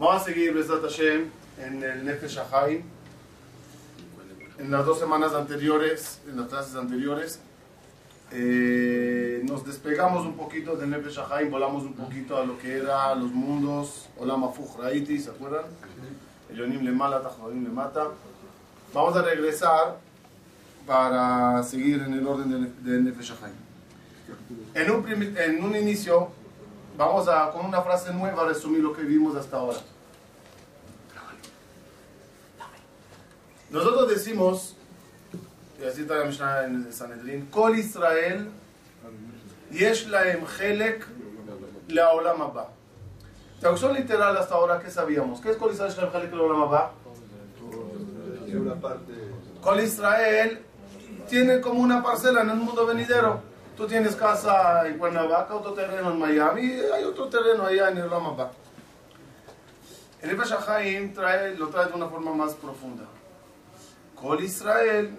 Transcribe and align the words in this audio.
Vamos 0.00 0.22
a 0.22 0.24
seguir, 0.24 0.54
Besat 0.54 0.80
Hashem, 0.80 1.28
en 1.58 1.82
el 1.84 2.06
Nefesh 2.06 2.38
Haim. 2.50 2.80
En 4.56 4.70
las 4.70 4.86
dos 4.86 4.98
semanas 4.98 5.34
anteriores, 5.34 6.22
en 6.26 6.38
las 6.38 6.48
clases 6.48 6.74
anteriores, 6.74 7.38
eh, 8.32 9.42
nos 9.44 9.62
despegamos 9.66 10.24
un 10.24 10.38
poquito 10.38 10.74
del 10.74 10.88
Nefesh 10.88 11.18
Haim, 11.30 11.50
volamos 11.50 11.82
un 11.82 11.92
poquito 11.92 12.38
a 12.38 12.46
lo 12.46 12.56
que 12.56 12.78
era 12.78 13.14
los 13.14 13.30
mundos, 13.30 14.08
Olam 14.16 14.42
Afuch 14.44 14.78
Raiti, 14.78 15.18
¿se 15.18 15.28
acuerdan? 15.28 15.66
Elonim 16.50 16.82
le 16.82 16.92
mala, 16.92 17.20
Tajodim 17.20 17.62
le 17.62 17.68
mata. 17.68 18.08
Vamos 18.94 19.14
a 19.18 19.20
regresar 19.20 19.98
para 20.86 21.62
seguir 21.62 22.00
en 22.00 22.14
el 22.14 22.26
orden 22.26 22.50
del 22.50 23.04
de 23.04 23.10
Nefesh. 23.10 23.34
En 24.72 24.90
un, 24.90 25.36
en 25.36 25.62
un 25.62 25.76
inicio, 25.76 26.30
vamos 27.00 27.28
a, 27.28 27.50
con 27.50 27.64
una 27.64 27.80
frase 27.80 28.12
nueva, 28.12 28.44
resumir 28.44 28.82
lo 28.82 28.92
que 28.92 29.02
vimos 29.02 29.34
hasta 29.34 29.56
ahora. 29.56 29.78
Nosotros 33.70 34.08
decimos, 34.08 34.76
y 35.80 35.84
así 35.84 36.02
está 36.02 36.16
la 36.16 36.24
Mishnah 36.26 36.64
en 36.64 36.92
Sanedrín, 36.92 37.46
Kol 37.46 37.78
Israel, 37.78 38.50
Yesh 39.70 40.08
Laem 40.08 40.44
Helek 40.58 41.06
Leolam 41.88 42.42
Abba. 42.42 42.68
Traducción 43.60 43.94
literal 43.94 44.36
hasta 44.36 44.54
ahora, 44.54 44.80
¿qué 44.80 44.90
sabíamos? 44.90 45.40
¿Qué 45.40 45.52
es 45.52 45.56
Kol 45.56 45.72
Israel 45.72 45.90
Yesh 45.90 46.02
Laem 46.02 46.14
Helek 46.14 46.32
Leolam 46.34 46.62
Abba? 46.62 46.92
una 48.52 48.74
parte 48.74 49.12
Kol 49.62 49.80
Israel 49.80 50.60
tiene 51.28 51.60
como 51.60 51.80
una 51.80 52.02
parcela 52.02 52.42
en 52.42 52.50
el 52.50 52.56
mundo 52.56 52.84
venidero. 52.84 53.49
Tú 53.80 53.86
tienes 53.86 54.14
casa 54.14 54.86
en 54.86 54.98
Cuernavaca, 54.98 55.54
otro 55.54 55.72
terreno 55.72 56.10
en 56.10 56.18
Miami, 56.18 56.70
hay 56.94 57.02
otro 57.02 57.30
terreno 57.30 57.64
allá 57.64 57.88
en 57.88 58.10
Ramabá. 58.10 58.50
El 60.20 60.32
Ibn 60.32 60.44
Shahaim 60.44 61.14
trae, 61.14 61.56
lo 61.56 61.68
trae 61.68 61.86
de 61.86 61.94
una 61.94 62.06
forma 62.06 62.34
más 62.34 62.52
profunda. 62.56 63.04
Kol 64.14 64.44
Israel 64.44 65.18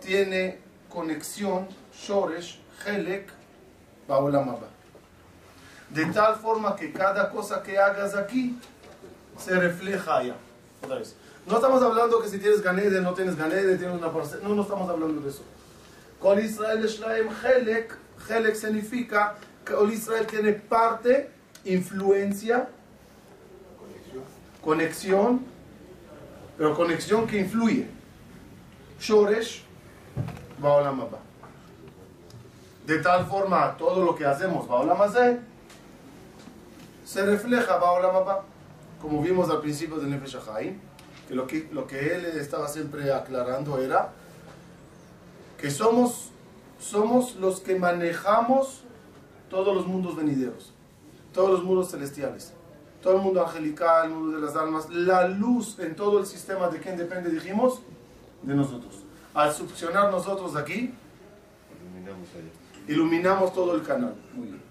tiene 0.00 0.58
conexión, 0.88 1.68
Shoresh, 1.94 2.62
Helek, 2.86 3.30
Baolam 4.08 4.48
Abba. 4.48 4.68
De 5.90 6.06
tal 6.06 6.36
forma 6.36 6.74
que 6.74 6.94
cada 6.94 7.28
cosa 7.28 7.62
que 7.62 7.78
hagas 7.78 8.14
aquí 8.14 8.58
se 9.36 9.54
refleja 9.60 10.16
allá. 10.16 10.36
Otra. 10.82 10.98
No 11.44 11.56
estamos 11.56 11.82
hablando 11.82 12.22
que 12.22 12.30
si 12.30 12.38
tienes 12.38 12.62
ganede, 12.62 13.02
no 13.02 13.12
tienes 13.12 13.36
ganede, 13.36 13.76
tienes 13.76 13.98
una 13.98 14.10
parcela. 14.10 14.48
No, 14.48 14.54
no 14.54 14.62
estamos 14.62 14.88
hablando 14.88 15.20
de 15.20 15.28
eso. 15.28 15.42
Kol 16.22 16.38
Israel 16.38 16.86
Shlaim 16.86 17.28
Helek. 17.42 17.96
Helek 18.28 18.54
significa 18.54 19.34
Kol 19.66 19.92
Israel 19.92 20.24
tiene 20.26 20.52
parte, 20.52 21.30
influencia, 21.64 22.68
conexión, 24.62 25.44
pero 26.56 26.76
conexión 26.76 27.26
que 27.26 27.38
influye. 27.38 27.88
Shoresh, 29.00 29.64
Baolam 30.60 31.00
Abba. 31.00 31.18
De 32.86 32.98
tal 32.98 33.26
forma, 33.26 33.76
todo 33.76 34.04
lo 34.04 34.14
que 34.14 34.24
hacemos, 34.24 34.68
Baolam 34.68 35.02
Hazeh, 35.02 35.40
se 37.04 37.26
refleja 37.26 37.78
Baolam 37.78 38.14
Abba. 38.14 38.44
Como 39.00 39.20
vimos 39.20 39.50
al 39.50 39.60
principio 39.60 39.96
del 39.96 40.10
Nefesh 40.10 40.38
que 41.26 41.34
lo 41.34 41.48
que, 41.48 41.68
lo 41.72 41.88
que 41.88 42.14
él 42.14 42.24
estaba 42.26 42.68
siempre 42.68 43.12
aclarando 43.12 43.80
era 43.80 44.12
que 45.62 45.70
somos, 45.70 46.30
somos 46.80 47.36
los 47.36 47.60
que 47.60 47.76
manejamos 47.78 48.82
todos 49.48 49.72
los 49.72 49.86
mundos 49.86 50.16
venideros, 50.16 50.74
todos 51.32 51.50
los 51.50 51.62
mundos 51.62 51.92
celestiales, 51.92 52.52
todo 53.00 53.14
el 53.14 53.22
mundo 53.22 53.46
angelical, 53.46 54.06
el 54.08 54.10
mundo 54.12 54.40
de 54.40 54.44
las 54.44 54.56
almas, 54.56 54.90
la 54.90 55.28
luz 55.28 55.78
en 55.78 55.94
todo 55.94 56.18
el 56.18 56.26
sistema 56.26 56.68
de 56.68 56.80
quién 56.80 56.96
depende, 56.96 57.30
dijimos, 57.30 57.80
de 58.42 58.54
nosotros. 58.56 59.04
Al 59.34 59.52
succionar 59.54 60.10
nosotros 60.10 60.56
aquí, 60.56 60.92
terminamos 61.78 62.28
allá. 62.34 62.92
iluminamos 62.92 63.52
todo 63.52 63.76
el 63.76 63.84
canal. 63.84 64.16
Muy 64.34 64.48
bien. 64.48 64.62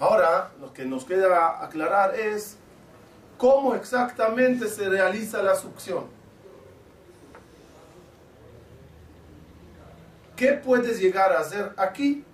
Ahora, 0.00 0.50
lo 0.60 0.72
que 0.72 0.84
nos 0.84 1.04
queda 1.04 1.64
aclarar 1.64 2.16
es 2.16 2.56
cómo 3.38 3.76
exactamente 3.76 4.66
se 4.66 4.88
realiza 4.88 5.40
la 5.40 5.54
succión. 5.54 6.13
¿Qué 10.36 10.52
puedes 10.52 11.00
llegar 11.00 11.32
a 11.32 11.40
hacer 11.40 11.72
aquí 11.76 12.24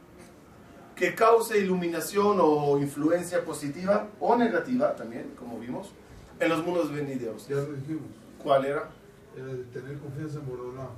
que 0.97 1.15
cause 1.15 1.59
iluminación 1.59 2.39
o 2.41 2.79
influencia 2.79 3.45
positiva 3.45 4.09
o 4.19 4.37
negativa 4.37 4.95
también, 4.97 5.35
como 5.39 5.59
vimos, 5.59 5.93
en 6.39 6.49
los 6.49 6.65
mundos 6.65 6.93
venideros? 6.93 7.47
Ya 7.49 7.57
lo 7.57 7.73
dijimos, 7.73 8.09
¿Cuál 8.43 8.65
era? 8.65 8.89
era 9.37 9.47
de 9.47 9.65
tener 9.65 9.99
confianza 9.99 10.39
en 10.39 10.47
Boreolam. 10.47 10.89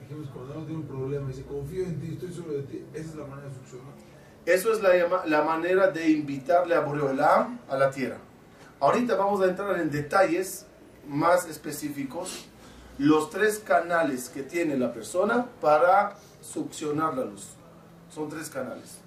Dijimos, 0.00 0.28
cuando 0.32 0.54
uno 0.54 0.64
tiene 0.64 0.80
un 0.80 0.86
problema 0.86 1.24
y 1.24 1.32
dice, 1.32 1.42
confío 1.46 1.84
en 1.84 2.00
ti, 2.00 2.12
estoy 2.12 2.32
sobre 2.32 2.58
de 2.58 2.62
ti, 2.64 2.84
esa 2.94 3.08
es 3.08 3.14
la 3.16 3.26
manera 3.26 3.48
de 3.48 3.54
succionar. 3.54 3.94
Eso 4.46 4.72
es 4.72 4.80
la, 4.80 5.24
la 5.26 5.42
manera 5.42 5.90
de 5.90 6.08
invitarle 6.08 6.74
a 6.74 6.80
Boreolam 6.80 7.58
a 7.68 7.76
la 7.76 7.90
tierra. 7.90 8.18
Ahorita 8.80 9.16
vamos 9.16 9.40
a 9.42 9.46
entrar 9.46 9.78
en 9.80 9.90
detalles 9.90 10.66
más 11.06 11.46
específicos. 11.48 12.46
Los 12.98 13.30
tres 13.30 13.60
canales 13.60 14.28
que 14.28 14.42
tiene 14.42 14.76
la 14.76 14.92
persona 14.92 15.46
para 15.60 16.16
succionar 16.40 17.16
la 17.16 17.24
luz. 17.24 17.50
Son 18.12 18.28
tres 18.28 18.50
canales. 18.50 18.98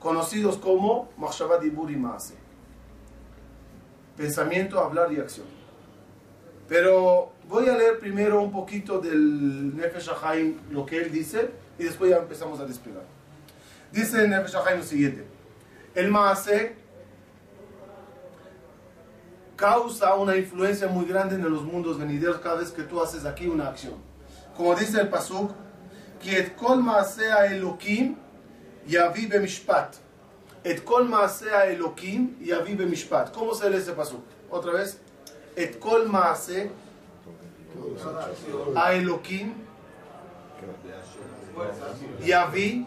Conocidos 0.00 0.58
como 0.58 1.08
Machshavat 1.16 1.62
Dibur 1.62 1.90
y 1.90 1.96
Maase. 1.96 2.34
Pensamiento, 4.16 4.80
hablar 4.80 5.12
y 5.12 5.20
acción. 5.20 5.46
Pero 6.68 7.32
voy 7.48 7.68
a 7.68 7.76
leer 7.76 7.98
primero 7.98 8.42
un 8.42 8.50
poquito 8.50 8.98
del 8.98 9.76
Nefesh 9.76 10.10
Haim, 10.22 10.58
lo 10.70 10.84
que 10.84 11.00
él 11.00 11.12
dice, 11.12 11.50
y 11.78 11.84
después 11.84 12.10
ya 12.10 12.18
empezamos 12.18 12.58
a 12.58 12.66
despegar. 12.66 13.04
Dice 13.92 14.24
en 14.24 14.30
Nefesh 14.30 14.56
Haim 14.56 14.78
lo 14.78 14.84
siguiente: 14.84 15.24
El 15.94 16.10
Maase 16.10 16.76
causa 19.56 20.14
una 20.14 20.36
influencia 20.36 20.88
muy 20.88 21.06
grande 21.06 21.36
en 21.36 21.50
los 21.50 21.62
mundos 21.62 21.98
venideros 21.98 22.38
cada 22.38 22.56
vez 22.56 22.70
que 22.70 22.82
tú 22.82 23.00
haces 23.00 23.24
aquí 23.24 23.46
una 23.46 23.68
acción. 23.68 23.94
Como 24.56 24.74
dice 24.74 25.00
el 25.00 25.08
Pasuk, 25.08 25.50
et 26.24 26.54
kol 26.56 26.82
maasea 26.82 27.46
Elokim 27.46 28.16
yavi 28.86 29.26
bemishpat. 29.26 29.96
Et 30.64 30.82
kol 30.84 31.04
maasea 31.04 31.66
Elokim 31.66 32.36
yavi 32.40 32.74
bemishpat. 32.74 33.32
¿Cómo 33.32 33.54
se 33.54 33.68
lee 33.68 33.78
ese 33.78 33.92
Pasuk? 33.92 34.22
Otra 34.50 34.72
vez. 34.72 34.98
Et 35.56 35.78
kol 35.78 36.08
maase 36.08 36.70
a 38.74 38.94
Elokim 38.94 39.54
yavi 42.20 42.86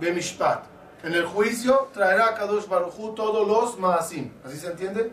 bemishpat. 0.00 0.64
En 1.04 1.14
el 1.14 1.26
juicio 1.26 1.88
traerá 1.92 2.30
a 2.30 2.34
Kadosh 2.34 2.66
Baruchu 2.66 3.14
todos 3.14 3.46
los 3.46 3.78
maasim. 3.78 4.32
¿Así 4.44 4.56
se 4.56 4.66
entiende? 4.68 5.12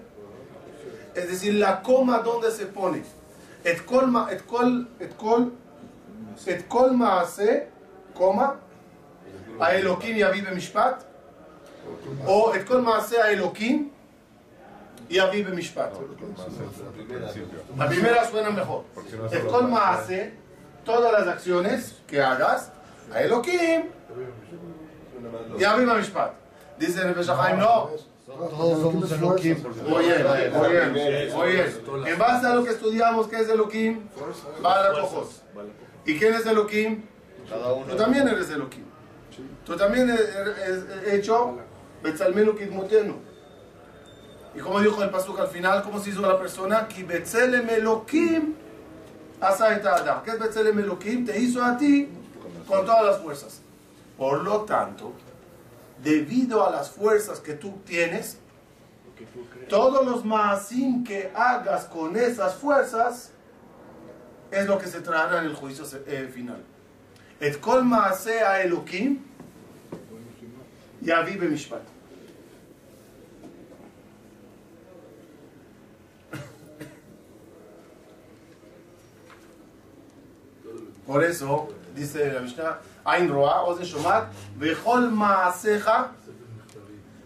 Es 1.16 1.30
decir, 1.30 1.54
la 1.54 1.82
coma 1.82 2.20
donde 2.20 2.52
se 2.52 2.66
pone. 2.66 3.02
Et 3.64 3.84
kol, 3.86 4.08
ma, 4.08 4.28
et 4.32 4.46
kol, 4.46 4.88
et 5.00 5.16
kol, 5.18 5.52
et 6.46 6.68
kol 6.68 6.92
maase, 6.92 7.68
coma, 8.14 8.60
a 9.60 9.74
Elohim 9.76 10.18
yavi 10.18 10.42
bemishpat. 10.42 11.06
O 12.28 12.52
et 12.54 12.66
kol 12.66 12.82
maase 12.82 13.18
a 13.18 13.32
Elohim 13.32 13.90
yavi 15.10 15.44
bemishpat. 15.44 15.94
La 17.78 17.88
primera 17.88 18.26
suena 18.30 18.52
mejor. 18.52 18.84
Et 19.32 19.48
kol 19.48 19.68
maase, 19.68 20.34
todas 20.84 21.12
las 21.12 21.28
acciones 21.28 21.96
que 22.06 22.22
hagas, 22.22 22.72
a 23.14 23.24
Elohim 23.24 23.90
yavi 25.58 25.86
bemishpat. 25.86 26.34
Dice 26.78 27.02
el 27.02 27.30
Haim, 27.40 27.58
no. 27.58 27.90
Todos 28.26 28.82
somos 28.82 29.12
Elohim. 29.12 29.56
Bien, 29.56 31.34
muy 31.34 31.52
bien. 31.52 32.08
En 32.08 32.18
base 32.18 32.48
a 32.48 32.56
lo 32.56 32.64
que 32.64 32.72
estudiamos, 32.72 33.28
¿qué 33.28 33.42
es 33.42 33.50
Elohim? 33.50 34.02
Bala 34.62 35.04
ojos. 35.04 35.44
¿Y 36.06 36.18
quién 36.18 36.34
es 36.34 36.46
Elohim? 36.46 37.04
Cada 37.48 37.74
uno. 37.74 37.86
Tú 37.86 37.96
también 37.96 38.28
eres 38.28 38.50
Elohim. 38.50 38.86
Tú 39.64 39.76
también 39.76 40.10
eres 40.10 40.86
hecho 41.14 41.58
Betzalmenu 42.02 42.56
Kidmotenu. 42.56 43.16
Y 44.56 44.60
como 44.60 44.80
dijo 44.80 45.04
el 45.04 45.10
Pasuk 45.12 45.40
al 45.40 45.50
final, 45.50 45.84
¿cómo 45.84 46.00
se 46.00 46.10
hizo 46.10 46.22
la 46.22 46.40
persona? 46.40 46.88
Ki 46.88 47.04
Betzelem 47.04 47.70
Elohim 47.70 48.56
Asaita 49.40 49.98
Adam. 49.98 50.24
¿Qué 50.24 50.32
es 50.32 50.40
Betzelem 50.40 50.80
Elohim? 50.80 51.26
Te 51.26 51.38
hizo 51.40 51.64
a 51.64 51.78
ti 51.78 52.10
con 52.68 52.86
todas 52.86 53.06
las 53.06 53.20
fuerzas. 53.20 53.62
Por 54.18 54.44
lo 54.44 54.62
tanto, 54.62 55.12
debido 56.06 56.66
a 56.66 56.70
las 56.70 56.92
fuerzas 56.92 57.40
que 57.40 57.54
tú 57.54 57.80
tienes, 57.84 58.38
todos 59.68 60.06
los 60.06 60.24
maasim 60.24 61.04
que 61.04 61.32
hagas 61.34 61.86
con 61.86 62.16
esas 62.16 62.54
fuerzas 62.56 63.32
es 64.52 64.68
lo 64.68 64.78
que 64.78 64.86
se 64.88 65.02
traerá 65.02 65.40
en 65.40 65.46
el 65.46 65.56
juicio 65.56 65.84
eh, 66.06 66.30
final. 66.32 66.64
Et 67.42 67.60
kol 67.60 67.84
maasea 67.84 68.62
elokim 68.62 69.18
yavi 71.02 71.38
bemishpat. 71.38 71.82
Por 81.06 81.24
eso, 81.24 81.68
dice 81.96 82.32
la 82.32 82.42
Mishnah, 82.42 82.80
Ain 83.06 83.30
Roa, 83.30 83.64
Oze 83.66 83.86
Shomat, 83.86 84.34
Vechol 84.58 85.12
Maaseja, 85.12 86.12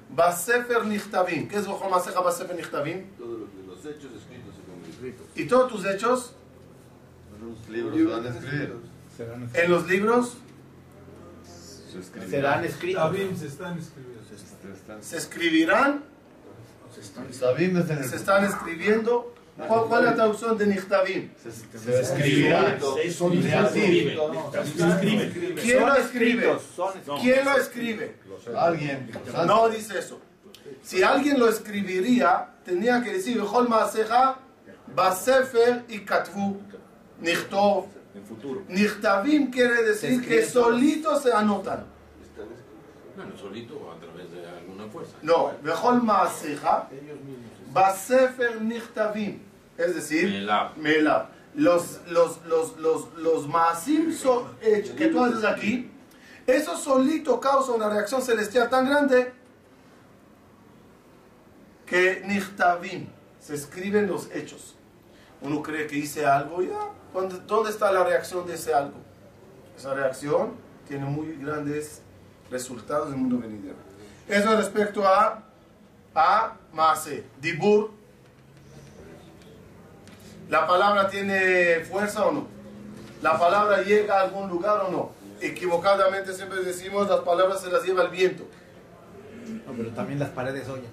Basefer 0.09 0.85
Nichtavim. 0.85 1.47
¿Qué 1.47 1.57
es 1.57 1.65
hechos 3.85 4.11
escritos 4.13 4.55
se 4.55 4.61
convierten. 4.63 5.25
Y 5.35 5.47
todos 5.47 5.71
tus 5.71 5.85
hechos 5.85 6.33
en 7.39 7.45
los 9.71 9.87
libros 9.87 10.37
serán 12.29 12.65
escritos. 12.65 13.11
Se 15.01 15.17
escribirán, 15.17 16.03
se 16.91 17.01
están 18.15 18.43
escribiendo. 18.43 19.33
¿Cuál, 19.67 19.85
cuál 19.87 20.03
es 20.03 20.09
la 20.09 20.15
traducción 20.15 20.57
de 20.57 20.67
Nichtavim? 20.67 21.29
Se 21.35 21.99
escribirán. 21.99 22.79
Son 23.11 23.31
¿Quién 25.61 25.85
lo 25.85 25.95
escribe? 25.95 26.57
¿Quién 27.21 27.45
lo 27.45 27.57
escribe? 27.57 28.15
Alguien. 28.55 29.11
No 29.45 29.69
dice 29.69 29.99
eso. 29.99 30.21
Si 30.81 31.03
alguien 31.03 31.39
lo 31.39 31.49
escribiría, 31.49 32.49
tendría 32.63 33.01
que 33.03 33.13
decir, 33.13 33.41
Bechol 33.41 33.67
Maaseja, 33.67 34.39
Basefer 34.95 35.83
y 35.89 35.99
Katvu, 35.99 36.61
Nichtov. 37.19 37.85
En 38.15 38.25
futuro. 38.25 38.63
Nichtavim 38.67 39.51
quiere 39.51 39.83
decir 39.83 40.25
que 40.25 40.45
solitos 40.45 41.21
se 41.21 41.33
anotan. 41.33 41.85
Bueno, 43.15 43.37
solito 43.37 43.91
a 43.91 43.99
través 43.99 44.31
de 44.31 44.47
alguna 44.47 44.87
fuerza. 44.87 45.17
No, 45.21 45.51
Bechol 45.61 46.01
Maaseja, 46.01 46.89
Basefer 47.73 48.61
Nichtavim. 48.61 49.48
Es 49.79 49.95
decir, 49.95 50.25
Melab. 50.29 50.77
Melab. 50.77 51.27
Los, 51.55 52.01
los, 52.09 52.45
los, 52.45 52.77
los, 52.77 53.13
los 53.15 53.47
Maasim 53.47 54.13
so- 54.13 54.53
hechos 54.61 54.95
que 54.95 55.07
tú 55.07 55.23
haces 55.23 55.43
aquí, 55.43 55.89
eso 56.45 56.77
solito 56.77 57.39
causa 57.39 57.71
una 57.71 57.89
reacción 57.89 58.21
celestial 58.21 58.69
tan 58.69 58.85
grande 58.87 59.33
que 61.85 62.21
Nichtavim, 62.25 63.07
se 63.39 63.55
escriben 63.55 64.07
los 64.07 64.29
hechos. 64.31 64.75
Uno 65.41 65.63
cree 65.63 65.87
que 65.87 65.95
hice 65.95 66.25
algo, 66.25 66.61
ya. 66.61 66.77
¿Dónde, 67.13 67.39
dónde 67.47 67.71
está 67.71 67.91
la 67.91 68.03
reacción 68.03 68.45
de 68.45 68.55
ese 68.55 68.73
algo? 68.73 68.97
Esa 69.77 69.93
reacción 69.93 70.53
tiene 70.87 71.05
muy 71.05 71.35
grandes 71.37 72.01
resultados 72.51 73.07
en 73.07 73.13
el 73.13 73.19
mundo 73.21 73.39
venidero. 73.39 73.77
Eso 74.27 74.55
respecto 74.55 75.07
a, 75.07 75.41
a 76.13 76.57
Maase. 76.73 77.23
Dibur. 77.41 77.91
¿La 80.49 80.67
palabra 80.67 81.09
tiene 81.09 81.79
fuerza 81.81 82.25
o 82.25 82.31
no? 82.31 82.47
¿La 83.21 83.37
palabra 83.37 83.81
llega 83.81 84.19
a 84.19 84.23
algún 84.23 84.49
lugar 84.49 84.79
o 84.87 84.91
no? 84.91 85.11
Equivocadamente 85.41 86.33
siempre 86.33 86.61
decimos 86.63 87.07
las 87.07 87.19
palabras 87.19 87.61
se 87.61 87.69
las 87.69 87.83
lleva 87.83 88.03
el 88.03 88.09
viento. 88.09 88.43
No, 89.65 89.73
pero 89.73 89.89
también 89.91 90.19
las 90.19 90.29
paredes 90.29 90.67
oyen. 90.69 90.89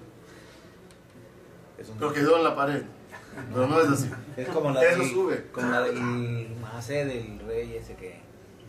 Es, 1.77 1.89
un- 1.89 1.97
Pero 1.97 2.13
quedó 2.13 2.37
en 2.37 2.43
la 2.43 2.55
pared. 2.55 2.83
Pero 3.53 3.67
no 3.67 3.79
es 3.81 3.89
así. 3.89 4.11
es 4.37 4.47
como 4.49 4.71
la 4.71 4.83
Eso 4.83 4.99
del, 4.99 5.09
sube. 5.11 5.45
como 5.51 5.69
la 5.71 5.81
del 5.81 6.55
Maasé 6.61 7.05
del 7.05 7.39
rey 7.47 7.75
ese 7.75 7.95
que 7.95 8.19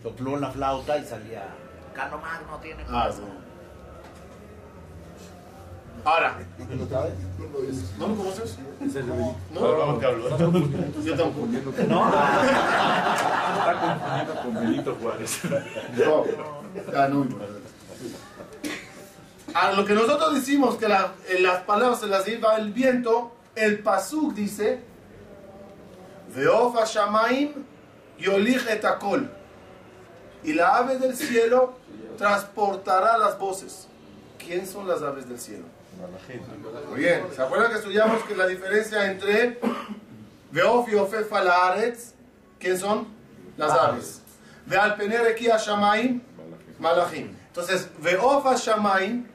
sopló 0.03 0.31
una 0.31 0.51
flauta 0.51 0.97
y 0.97 1.05
salía. 1.05 1.47
Cano 1.95 2.17
Magno 2.19 2.57
tiene. 2.61 2.83
Ah, 2.89 3.09
sí. 3.11 3.21
Ahora, 6.05 6.37
¿Lo 6.77 6.87
sabes? 6.87 7.13
¿no 7.97 8.07
lo 8.07 8.15
conoces? 8.15 8.57
Pablo, 9.53 9.85
No, 9.85 9.97
te 9.97 10.05
hablo. 10.05 10.29
yo 11.03 11.15
tampoco. 11.15 11.47
No, 11.87 12.11
ah, 12.13 13.55
Está 13.59 13.81
confundido 13.81 14.41
con 14.43 14.53
Benito 14.55 14.97
Juárez. 15.01 15.39
No, 15.97 16.23
ah, 16.95 17.07
no, 17.09 17.27
A 19.53 19.71
lo 19.73 19.83
que 19.85 19.93
nosotros 19.93 20.35
decimos 20.35 20.75
que 20.75 20.87
la- 20.87 21.11
las 21.39 21.61
palabras 21.63 21.99
se 21.99 22.07
las 22.07 22.25
lleva 22.25 22.55
el 22.57 22.71
viento, 22.71 23.31
el 23.55 23.79
pasuk 23.79 24.33
dice, 24.33 24.81
Veofa 26.35 26.85
Shamaim 26.85 27.51
yolich 28.19 28.65
et 28.69 28.85
akol. 28.85 29.29
Y 30.43 30.53
la 30.53 30.77
ave 30.77 30.97
del 30.99 31.15
cielo 31.15 31.73
transportará 32.17 33.17
las 33.17 33.37
voces. 33.39 33.87
¿Quién 34.37 34.65
son 34.67 34.87
las 34.87 35.01
aves 35.01 35.27
del 35.27 35.39
cielo? 35.39 35.65
Muy 36.89 36.99
bien, 36.99 37.25
¿se 37.35 37.41
acuerdan 37.41 37.71
que 37.71 37.77
estudiamos 37.77 38.23
que 38.23 38.35
la 38.35 38.47
diferencia 38.47 39.11
entre 39.11 39.59
Veof 40.51 40.87
y 40.89 40.95
Ofef 40.95 41.31
al 41.33 41.49
Haaretz, 41.49 42.13
¿quién 42.57 42.77
son? 42.77 43.07
Las 43.57 43.71
aves. 43.71 44.21
Veal 44.65 44.95
Pener 44.95 45.27
Eki 45.27 45.47
Shamaim, 45.47 46.21
Malachim. 46.79 47.35
Entonces, 47.47 47.89
Veof 47.99 48.45
Shamaim 48.57 49.27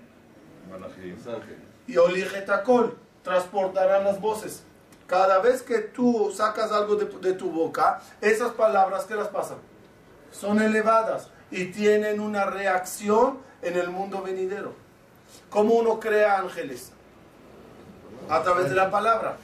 y 1.87 1.97
Oligetakol 1.99 2.97
transportarán 3.23 4.05
las 4.05 4.21
voces. 4.21 4.63
Cada 5.07 5.41
vez 5.41 5.61
que 5.61 5.79
tú 5.81 6.33
sacas 6.35 6.73
algo 6.73 6.97
de, 6.97 7.05
de 7.19 7.35
tu 7.35 7.51
boca, 7.51 8.01
esas 8.23 8.53
palabras 8.53 9.05
que 9.05 9.15
las 9.15 9.29
pasan 9.29 9.59
son 10.31 10.63
elevadas 10.63 11.29
y 11.51 11.67
tienen 11.67 12.21
una 12.21 12.47
reacción 12.47 13.39
en 13.61 13.77
el 13.77 13.91
mundo 13.91 14.23
venidero. 14.23 14.84
¿Cómo 15.51 15.75
uno 15.75 16.01
crea 16.01 16.39
ángeles? 16.39 16.93
A 18.29 18.43
través 18.43 18.69
de 18.69 18.75
la 18.75 18.91
palabra. 18.91 19.37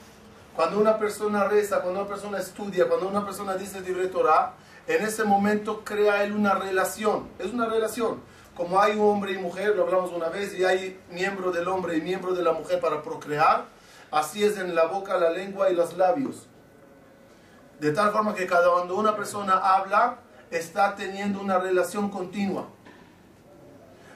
Cuando 0.55 0.79
una 0.79 0.97
persona 0.97 1.45
reza, 1.45 1.81
cuando 1.81 2.01
una 2.01 2.09
persona 2.09 2.37
estudia, 2.39 2.87
cuando 2.87 3.07
una 3.07 3.25
persona 3.25 3.55
dice 3.55 3.81
libre 3.81 4.07
Torah, 4.07 4.53
en 4.87 5.05
ese 5.05 5.23
momento 5.23 5.83
crea 5.83 6.23
él 6.23 6.33
una 6.33 6.55
relación. 6.55 7.29
Es 7.39 7.53
una 7.53 7.67
relación. 7.67 8.19
Como 8.55 8.79
hay 8.79 8.99
hombre 8.99 9.31
y 9.31 9.37
mujer, 9.37 9.75
lo 9.75 9.83
hablamos 9.83 10.11
una 10.11 10.27
vez, 10.27 10.53
y 10.53 10.65
hay 10.65 10.99
miembro 11.09 11.51
del 11.51 11.67
hombre 11.67 11.95
y 11.97 12.01
miembro 12.01 12.33
de 12.33 12.43
la 12.43 12.51
mujer 12.51 12.79
para 12.81 13.01
procrear, 13.01 13.65
así 14.11 14.43
es 14.43 14.57
en 14.57 14.75
la 14.75 14.85
boca, 14.85 15.17
la 15.17 15.29
lengua 15.29 15.69
y 15.69 15.75
los 15.75 15.95
labios. 15.95 16.47
De 17.79 17.91
tal 17.93 18.11
forma 18.11 18.35
que 18.35 18.45
cada 18.45 18.69
cuando 18.71 18.95
una 18.97 19.15
persona 19.15 19.53
habla, 19.53 20.17
está 20.51 20.95
teniendo 20.95 21.39
una 21.39 21.57
relación 21.57 22.09
continua. 22.09 22.67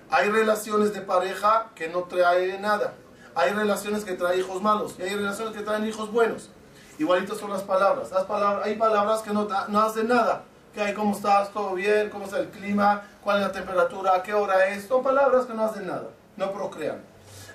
Hay 0.10 0.30
relaciones 0.30 0.94
de 0.94 1.02
pareja 1.02 1.72
que 1.76 1.90
no 1.90 2.04
trae 2.04 2.60
nada. 2.60 2.94
Hay 3.34 3.52
relaciones 3.52 4.06
que 4.06 4.14
traen 4.14 4.40
hijos 4.40 4.62
malos 4.62 4.96
y 4.98 5.04
hay 5.04 5.16
relaciones 5.16 5.56
que 5.56 5.64
traen 5.64 5.86
hijos 5.86 6.12
buenos. 6.12 6.50
Igualitos 6.98 7.40
son 7.40 7.52
las 7.52 7.64
palabras. 7.64 8.12
Las 8.12 8.24
palabras 8.24 8.66
hay 8.66 8.76
palabras 8.76 9.22
que 9.22 9.32
no, 9.32 9.48
hacen 9.80 10.08
nada. 10.08 10.44
¿Qué 10.74 10.82
hay? 10.82 10.94
¿Cómo 10.94 11.16
estás? 11.16 11.52
¿Todo 11.52 11.74
bien? 11.74 12.10
¿Cómo 12.10 12.26
está 12.26 12.40
el 12.40 12.50
clima? 12.50 13.04
¿Cuál 13.24 13.38
es 13.38 13.48
la 13.48 13.52
temperatura? 13.52 14.16
¿A 14.16 14.24
qué 14.24 14.34
hora 14.34 14.68
es? 14.68 14.88
Son 14.88 15.04
palabras 15.04 15.46
que 15.46 15.54
no 15.54 15.66
hacen 15.66 15.88
nada. 15.88 16.10
No 16.38 16.52
procrean. 16.54 17.02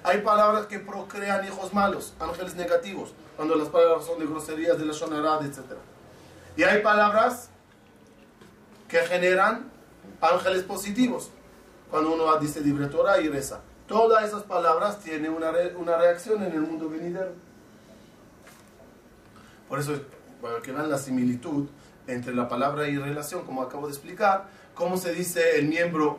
Hay 0.02 0.18
palabras 0.22 0.66
que 0.66 0.78
procrean 0.78 1.44
hijos 1.44 1.72
malos, 1.74 2.14
ángeles 2.18 2.54
negativos, 2.54 3.12
cuando 3.36 3.54
las 3.54 3.68
palabras 3.68 4.06
son 4.06 4.18
de 4.18 4.26
groserías, 4.26 4.78
de 4.78 4.86
la 4.86 4.94
shonarad, 4.94 5.44
etc. 5.44 5.60
Y 6.56 6.62
hay 6.62 6.82
palabras 6.82 7.50
que 8.88 8.98
generan 9.00 9.70
ángeles 10.20 10.62
positivos. 10.62 11.30
Cuando 11.90 12.12
uno 12.12 12.36
dice 12.38 12.60
libre 12.60 12.86
Torah 12.86 13.20
y 13.20 13.28
reza. 13.28 13.60
Todas 13.86 14.24
esas 14.24 14.44
palabras 14.44 15.00
tienen 15.00 15.32
una, 15.32 15.50
re- 15.50 15.74
una 15.74 15.96
reacción 15.96 16.42
en 16.44 16.52
el 16.52 16.60
mundo 16.60 16.88
venidero. 16.88 17.32
Por 19.68 19.80
eso, 19.80 19.94
para 20.40 20.60
que 20.62 20.70
vean 20.72 20.88
la 20.88 20.98
similitud 20.98 21.66
entre 22.06 22.34
la 22.34 22.48
palabra 22.48 22.88
y 22.88 22.96
relación, 22.96 23.44
como 23.44 23.62
acabo 23.62 23.86
de 23.86 23.92
explicar, 23.92 24.46
cómo 24.74 24.96
se 24.96 25.12
dice 25.12 25.58
el 25.58 25.66
miembro 25.66 26.18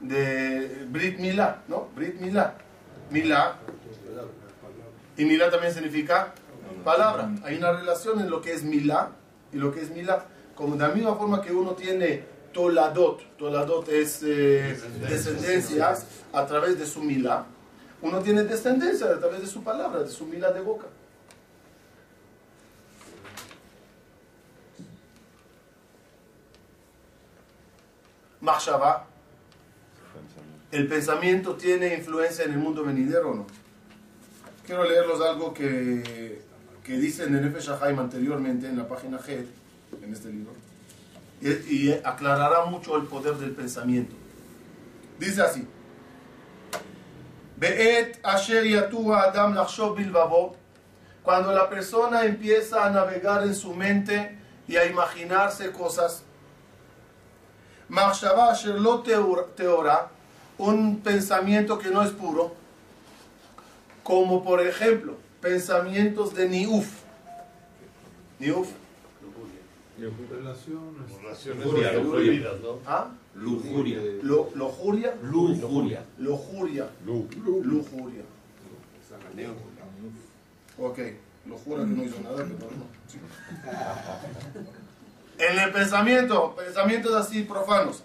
de 0.00 0.86
Brit 0.90 1.18
Milá, 1.18 1.62
¿no? 1.68 1.88
Brit 1.96 2.20
Milá. 2.20 2.54
Milá. 3.10 3.56
Y 5.16 5.24
Milá 5.24 5.50
también 5.50 5.72
significa 5.72 6.34
palabra. 6.84 7.30
Hay 7.44 7.56
una 7.56 7.72
relación 7.72 8.20
en 8.20 8.30
lo 8.30 8.40
que 8.40 8.52
es 8.52 8.62
Milá 8.62 9.10
y 9.52 9.56
lo 9.56 9.72
que 9.72 9.80
es 9.80 9.90
Milá. 9.90 10.26
Como 10.54 10.76
de 10.76 10.86
la 10.86 10.94
misma 10.94 11.16
forma 11.16 11.42
que 11.42 11.52
uno 11.52 11.72
tiene 11.72 12.24
Toladot, 12.54 13.36
Toladot 13.36 13.88
es 13.90 14.22
eh, 14.22 14.80
descendencias 15.00 16.06
a 16.32 16.46
través 16.46 16.78
de 16.78 16.86
su 16.86 17.02
Milá, 17.02 17.44
uno 18.00 18.20
tiene 18.20 18.44
descendencia 18.44 19.06
a 19.08 19.18
través 19.18 19.40
de 19.40 19.46
su 19.46 19.62
palabra, 19.62 20.02
de 20.02 20.10
su 20.10 20.24
Milá 20.24 20.52
de 20.52 20.60
boca. 20.60 20.86
Machshava, 28.40 29.06
¿el 30.70 30.86
pensamiento 30.86 31.54
tiene 31.56 31.94
influencia 31.94 32.44
en 32.44 32.52
el 32.52 32.58
mundo 32.58 32.84
venidero 32.84 33.30
o 33.30 33.34
no? 33.34 33.46
Quiero 34.66 34.84
leerlos 34.84 35.20
algo 35.22 35.54
que, 35.54 36.42
que 36.84 36.98
dice 36.98 37.24
en 37.24 37.36
el 37.36 37.56
anteriormente 37.98 38.68
en 38.68 38.76
la 38.76 38.86
página 38.86 39.18
G, 39.18 39.46
en 40.02 40.12
este 40.12 40.28
libro, 40.28 40.52
y, 41.44 41.92
aclarará 41.92 42.64
mucho 42.64 42.96
el 42.96 43.04
poder 43.04 43.34
del 43.34 43.50
pensamiento. 43.50 44.14
Dice 45.18 45.42
así: 45.42 45.68
cuando 51.22 51.52
la 51.52 51.68
persona 51.68 52.24
empieza 52.24 52.86
a 52.86 52.90
navegar 52.90 53.42
en 53.42 53.54
su 53.54 53.74
mente 53.74 54.38
y 54.66 54.76
a 54.76 54.86
imaginarse 54.86 55.70
cosas, 55.70 56.22
un 60.56 61.00
pensamiento 61.00 61.78
que 61.78 61.90
no 61.90 62.02
es 62.02 62.10
puro, 62.10 62.54
como 64.02 64.42
por 64.42 64.60
ejemplo, 64.60 65.16
pensamientos 65.40 66.34
de 66.34 66.48
niuf. 66.48 66.88
Niuf. 68.38 68.83
Relaciones. 69.98 71.16
Relaciones 71.22 71.64
Lujuria, 71.64 71.92
prohibidas, 71.92 72.60
¿no? 72.60 72.78
¿Ah? 72.86 73.10
Lujuria. 73.34 73.98
Lo, 74.22 74.50
lojuria. 74.54 75.14
Lujuria. 75.22 76.04
Lojuria. 76.18 76.88
Lujuria. 77.04 78.24
Ok. 80.78 80.98
Lujura 81.46 81.84
que 81.84 81.90
no 81.90 82.04
hizo 82.04 82.20
nada, 82.22 82.36
pero 82.36 82.70
no. 82.70 82.86
Sí. 83.06 83.18
En 85.38 85.58
el 85.64 85.72
pensamiento, 85.72 86.54
pensamientos 86.56 87.14
así 87.14 87.42
profanos. 87.42 88.02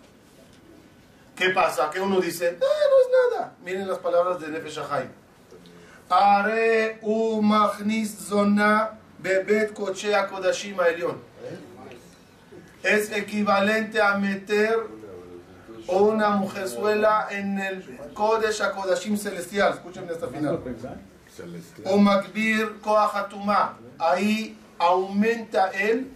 ¿Qué 1.36 1.50
pasa? 1.52 1.90
Que 1.90 2.02
uno 2.02 2.20
dice, 2.20 2.58
ah, 2.62 2.84
no 2.90 3.02
es 3.02 3.38
nada. 3.38 3.54
Miren 3.64 3.88
las 3.88 4.00
palabras 4.00 4.42
de 4.42 4.50
Nefesh 4.50 4.80
Haim. 4.92 5.10
Are 6.10 7.00
u 7.02 7.42
machnis 7.42 8.28
zona 8.28 9.00
bebet 9.20 9.74
koche 9.74 10.12
kodashim 10.30 10.80
elyon. 10.82 11.29
Es 12.84 13.12
equivalente 13.12 14.02
a 14.02 14.18
meter 14.18 14.88
una 15.88 16.30
mujerzuela 16.32 17.28
en 17.30 17.60
el 17.60 18.00
Kodesh 18.14 18.62
HaKodashim 18.62 19.18
celestial. 19.18 19.74
Escúchenme 19.74 20.12
hasta 20.12 20.26
el 20.28 20.32
final. 20.32 20.60
O 21.86 21.98
Makbir 21.98 22.80
Koahatuma. 22.82 23.78
Ahí 23.98 24.58
aumenta 24.78 25.72
él 25.72 26.12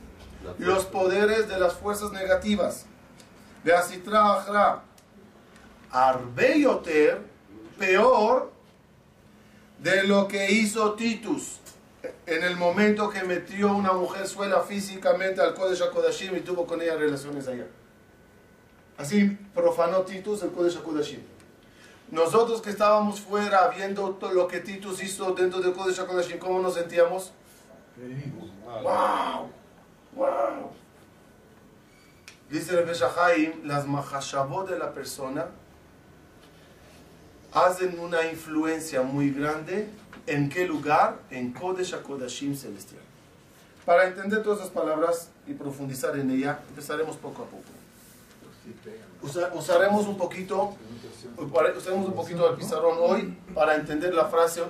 los 0.58 0.86
poderes 0.86 1.48
de 1.48 1.60
las 1.60 1.74
fuerzas 1.74 2.12
negativas. 2.12 2.86
De 3.64 3.74
Asitra 3.74 4.34
Achra. 4.34 4.82
Arbe 5.92 6.60
Yoter, 6.60 7.22
peor 7.78 8.52
de 9.78 10.04
lo 10.04 10.28
que 10.28 10.52
hizo 10.52 10.94
Titus 10.94 11.60
en 12.26 12.44
el 12.44 12.58
momento 12.58 13.10
que 13.10 13.24
metió 13.24 13.74
una 13.74 13.94
mujer 13.94 14.28
suela 14.28 14.62
físicamente 14.62 15.42
al 15.42 15.54
Kodesh 15.54 15.82
HaKodashim 15.84 16.36
y 16.36 16.42
tuvo 16.42 16.66
con 16.68 16.82
ella 16.82 16.96
relaciones 16.96 17.48
allá. 17.48 17.66
Así 18.98 19.38
profanó 19.54 20.02
Titus 20.02 20.44
el 20.44 20.52
Kodesh 20.52 20.78
HaKodashim. 20.78 21.22
Nosotros 22.12 22.62
que 22.62 22.70
estábamos 22.70 23.22
fuera 23.22 23.68
viendo 23.70 24.12
todo 24.12 24.34
lo 24.34 24.48
que 24.48 24.60
Titus 24.60 25.02
hizo 25.02 25.32
dentro 25.34 25.62
del 25.62 25.74
Kodesh 25.74 26.00
HaKodashim, 26.00 26.40
¿cómo 26.40 26.60
nos 26.60 26.76
sentíamos? 26.76 27.32
¡Wow! 28.66 29.50
¡Wow! 30.16 30.72
Dice 32.50 32.78
el 32.78 32.86
Beshahaim, 32.86 33.66
las 33.66 33.88
mahashabot 33.88 34.70
de 34.70 34.78
la 34.78 34.94
persona 34.94 35.48
hacen 37.54 37.98
una 38.00 38.26
influencia 38.26 39.02
muy 39.02 39.32
grande 39.32 39.88
en 40.28 40.50
qué 40.50 40.66
lugar, 40.68 41.20
en 41.30 41.52
Kodesh 41.54 41.94
HaKodashim 41.94 42.56
celestial. 42.56 43.02
Para 43.86 44.08
entender 44.08 44.42
todas 44.44 44.60
esas 44.60 44.72
palabras 44.72 45.30
y 45.48 45.54
profundizar 45.54 46.18
en 46.18 46.32
ella, 46.32 46.60
empezaremos 46.70 47.18
poco 47.18 47.44
a 47.44 47.46
poco. 47.46 47.64
Usa- 49.22 49.52
usaremos 49.54 50.08
un 50.08 50.18
poquito, 50.18 50.76
usaremos 51.78 52.08
un 52.08 52.14
poquito 52.14 52.48
del 52.48 52.56
pizarrón 52.58 52.98
hoy 53.00 53.38
para 53.54 53.76
entender 53.76 54.14
la 54.14 54.26
frase 54.26 54.62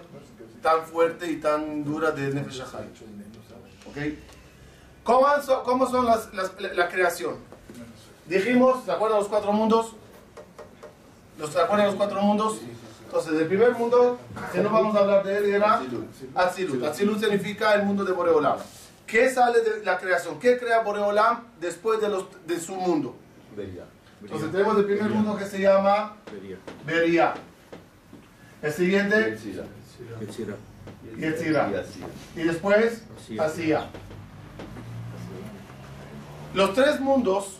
tan 0.61 0.83
fuerte 0.85 1.29
y 1.31 1.37
tan 1.37 1.83
dura 1.83 2.11
de 2.11 2.33
Nefesh. 2.33 2.61
¿Ok? 2.61 3.97
¿Cómo 5.03 5.27
son, 5.45 5.63
cómo 5.63 5.89
son 5.89 6.05
las, 6.05 6.33
las- 6.33 6.59
la, 6.59 6.87
creación? 6.89 7.35
Dijimos, 8.25 8.85
¿se 8.85 8.91
acuerdan 8.91 9.19
los 9.19 9.27
cuatro 9.27 9.51
mundos? 9.51 9.93
¿Los, 11.37 11.51
¿Se 11.51 11.59
acuerdan 11.59 11.87
los 11.87 11.95
cuatro 11.95 12.21
mundos? 12.21 12.59
Entonces, 13.15 13.41
el 13.41 13.47
primer 13.47 13.73
mundo, 13.73 14.17
que 14.51 14.59
no 14.59 14.71
vamos 14.71 14.95
a 14.95 15.01
hablar 15.01 15.23
de 15.23 15.37
él, 15.37 15.45
era 15.53 15.83
Atzilut. 16.33 16.83
Atzilut 16.83 17.19
significa 17.19 17.75
el 17.75 17.83
mundo 17.83 18.03
de 18.03 18.11
Boreolam. 18.11 18.57
¿Qué 19.05 19.29
sale 19.29 19.61
de 19.61 19.85
la 19.85 19.99
creación? 19.99 20.39
¿Qué 20.39 20.57
crea 20.57 20.79
Boreolam 20.79 21.43
después 21.61 22.01
de, 22.01 22.09
los, 22.09 22.25
de 22.47 22.59
su 22.59 22.73
mundo? 22.75 23.15
Entonces, 24.19 24.51
tenemos 24.51 24.79
el 24.79 24.85
primer 24.85 25.11
mundo 25.11 25.37
que 25.37 25.45
se 25.45 25.61
llama 25.61 26.15
Beria. 26.87 27.35
El 28.63 28.73
siguiente, 28.73 29.37
Yetzirah. 31.15 31.69
Y 32.35 32.41
después, 32.41 33.03
Asía. 33.37 33.89
Los 36.55 36.73
tres 36.73 36.99
mundos, 36.99 37.59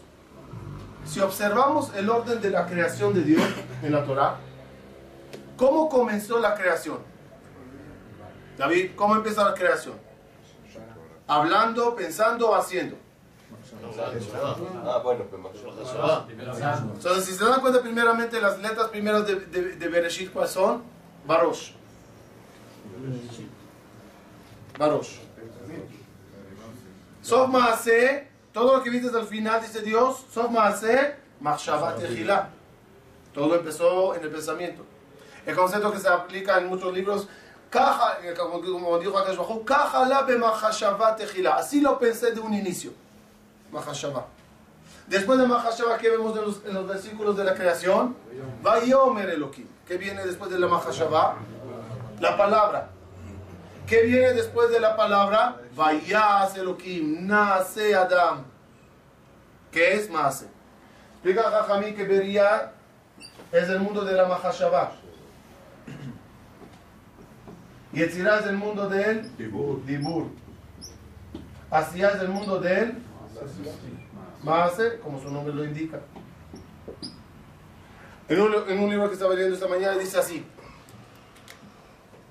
si 1.06 1.20
observamos 1.20 1.94
el 1.96 2.10
orden 2.10 2.42
de 2.42 2.50
la 2.50 2.66
creación 2.66 3.14
de 3.14 3.22
Dios 3.22 3.44
en 3.84 3.92
la 3.92 4.04
Torah, 4.04 4.40
¿cómo 5.64 5.88
comenzó 5.88 6.40
la 6.40 6.56
creación? 6.56 7.00
David, 8.58 8.92
¿cómo 8.98 9.16
empezó 9.16 9.46
la 9.46 9.54
creación? 9.54 9.96
Hablando, 11.26 11.96
pensando 11.96 12.50
o 12.50 12.56
haciendo. 12.56 12.98
Ah, 14.86 15.00
bueno, 15.02 15.24
pues. 15.24 15.42
Entonces, 16.96 17.26
si 17.26 17.34
se 17.34 17.46
dan 17.46 17.62
cuenta, 17.62 17.82
primeramente 17.82 18.42
las 18.42 18.60
letras 18.60 18.90
primeras 18.90 19.26
de, 19.26 19.36
de, 19.36 19.76
de 19.78 19.88
Bereshit, 19.88 20.34
¿cuáles 20.34 20.52
son? 20.52 20.84
Barosh. 21.26 21.72
Barosh. 24.78 25.20
Sof 27.22 27.48
Maaseh, 27.48 28.28
todo 28.52 28.78
lo 28.78 28.84
que 28.84 28.90
viste 28.90 29.16
al 29.18 29.26
final, 29.26 29.62
dice 29.62 29.82
Dios, 29.82 30.26
Sof 30.30 30.52
Maaseh, 30.52 31.16
Machshavat 31.40 32.00
Tehillah. 32.00 32.50
Todo 33.34 33.56
empezó 33.56 34.14
en 34.16 34.24
el 34.24 34.30
pensamiento. 34.30 34.93
El 35.46 35.56
concepto 35.56 35.92
que 35.92 36.00
se 36.00 36.08
aplica 36.08 36.58
en 36.58 36.68
muchos 36.68 36.94
libros, 36.94 37.28
"Kaja", 37.70 38.20
eh, 38.24 38.34
como 38.34 38.98
dijo 39.00 39.18
Akash 39.18 39.38
Bajú, 39.38 39.66
"Kaja 39.66 40.22
be 40.24 40.38
Machshavat 40.38 41.18
Tehillah". 41.18 41.56
Así 41.56 41.82
lo 41.82 41.98
pensé 42.00 42.32
de 42.32 42.40
un 42.40 42.54
inicio. 42.54 42.94
Mahashava. 43.72 44.28
Después 45.08 45.38
de 45.40 45.48
Mahashava, 45.48 45.98
¿qué 45.98 46.10
vemos 46.10 46.38
en 46.38 46.46
los, 46.46 46.66
en 46.66 46.74
los 46.76 46.88
versículos 46.88 47.36
de 47.36 47.44
la 47.44 47.56
creación? 47.56 48.16
Vayomer 48.62 49.32
Elohim. 49.32 49.68
¿Qué 49.88 49.98
viene 49.98 50.26
después 50.26 50.50
de 50.52 50.60
la 50.60 50.68
Mahashava? 50.68 51.36
La 52.20 52.38
palabra. 52.38 52.90
¿Qué 53.88 54.04
viene 54.04 54.32
después 54.34 54.70
de 54.70 54.80
la 54.80 54.96
palabra? 54.96 55.58
Vayas 55.76 56.56
Elohim, 56.56 57.28
nace 57.28 57.96
Adam. 57.96 58.46
¿Qué 59.72 59.96
es 59.96 60.10
Maase? 60.10 60.48
Explica 61.16 61.50
Jajamí 61.50 61.94
que 61.94 62.06
Beria 62.06 62.72
es 63.52 63.68
el 63.68 63.80
mundo 63.80 64.06
de 64.06 64.14
la 64.14 64.26
Mahashava. 64.26 64.94
Yetzirah 67.94 68.40
es 68.40 68.48
el 68.48 68.58
mundo 68.58 68.90
del 68.90 69.30
Dibur. 69.38 70.30
Asía 71.70 72.10
es 72.10 72.22
el 72.22 72.30
mundo 72.30 72.60
del 72.60 72.96
Maase, 74.44 75.00
como 75.00 75.22
su 75.22 75.30
nombre 75.30 75.54
lo 75.54 75.64
indica. 75.64 76.00
En 78.28 78.42
un, 78.42 78.54
en 78.68 78.80
un 78.80 78.90
libro 78.90 79.08
que 79.08 79.14
estaba 79.14 79.36
leyendo 79.36 79.56
esta 79.56 79.68
mañana 79.68 79.98
dice 79.98 80.18
así. 80.18 80.44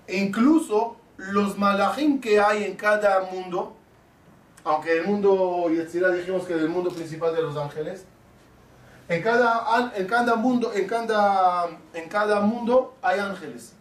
Incluso 0.09 0.97
los 1.17 1.57
malachim 1.57 2.21
que 2.21 2.41
hay 2.41 2.65
en 2.65 2.75
cada 2.75 3.21
mundo, 3.31 3.77
aunque 4.65 4.99
el 4.99 5.07
mundo 5.07 5.69
Yetzirah 5.71 6.11
dijimos 6.11 6.45
que 6.45 6.55
es 6.55 6.61
el 6.61 6.69
mundo 6.69 6.91
principal 6.91 7.35
de 7.37 7.43
los 7.43 7.57
ángeles, 7.57 8.05
en 9.09 9.23
cada, 9.23 9.93
en 9.95 10.07
cada 10.07 10.35
mundo, 10.35 10.73
en 10.75 10.87
cada, 10.89 11.69
en 11.95 12.09
cada 12.09 12.41
mundo 12.41 12.97
hay 13.01 13.21
ángeles. 13.21 13.77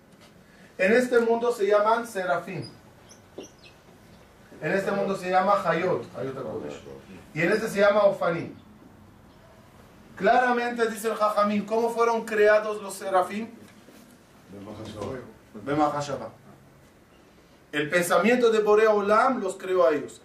En 0.82 0.94
este 0.94 1.20
mundo 1.20 1.52
se 1.52 1.68
llaman 1.68 2.08
serafín. 2.08 2.68
En 4.60 4.72
este 4.72 4.90
mundo 4.90 5.16
se 5.16 5.30
llama 5.30 5.62
Hayot. 5.64 6.04
Y 7.36 7.42
en 7.42 7.52
este 7.52 7.68
se 7.68 7.82
llama 7.82 8.06
Ofanim. 8.06 8.56
Claramente 10.16 10.90
dice 10.90 11.10
el 11.10 11.16
Jajamín, 11.16 11.68
¿cómo 11.68 11.92
fueron 11.92 12.26
creados 12.26 12.82
los 12.82 12.96
serafín? 12.96 13.54
El 17.72 17.90
pensamiento 17.92 18.50
de 18.50 18.60
Borea 18.60 18.90
Olam 18.90 19.40
los 19.40 19.58
creó 19.58 19.86
a 19.86 19.94
ellos. 19.94 20.20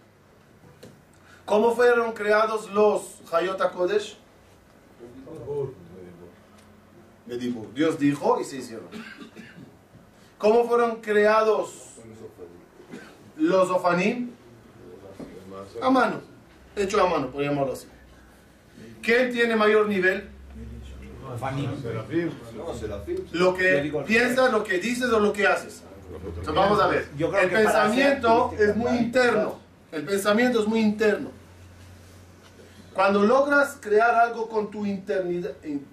¿Cómo 1.45 1.77
fueron 1.77 2.15
creados 2.15 2.71
los 2.71 3.21
Hayot? 3.31 3.61
Bedibur. 7.27 7.75
Dios 7.75 7.99
dijo 7.99 8.41
y 8.41 8.45
se 8.45 8.57
hicieron. 8.57 8.89
¿Cómo 10.39 10.65
fueron 10.69 10.97
creados 11.01 11.73
los 13.37 13.71
Ofanim? 13.71 14.31
A 15.83 15.91
mano. 15.91 16.21
Hecho 16.77 17.03
a 17.03 17.09
mano, 17.09 17.31
por 17.31 17.43
llamarlo 17.43 17.73
así. 17.73 17.87
¿Quién 19.03 19.33
tiene 19.33 19.57
mayor 19.57 19.89
nivel? 19.89 20.29
Lo 23.33 23.55
que 23.55 23.93
piensas, 24.07 24.53
lo 24.53 24.63
que 24.65 24.79
dices 24.79 25.11
o 25.11 25.21
lo 25.21 25.33
que 25.33 25.47
haces. 25.47 25.83
Entonces, 26.27 26.55
vamos 26.55 26.81
a 26.81 26.87
ver. 26.89 27.09
El 27.19 27.51
pensamiento 27.51 28.53
es 28.59 28.77
muy 28.77 28.87
hablar. 28.89 29.03
interno. 29.03 29.59
El 29.93 30.05
pensamiento 30.05 30.61
es 30.61 30.67
muy 30.67 30.81
interno. 30.81 31.31
Cuando 32.95 33.23
logras 33.23 33.77
crear 33.81 34.15
algo 34.15 34.49
con 34.49 34.71
tu 34.71 34.87
internidad, 34.87 35.53
in- 35.65 35.85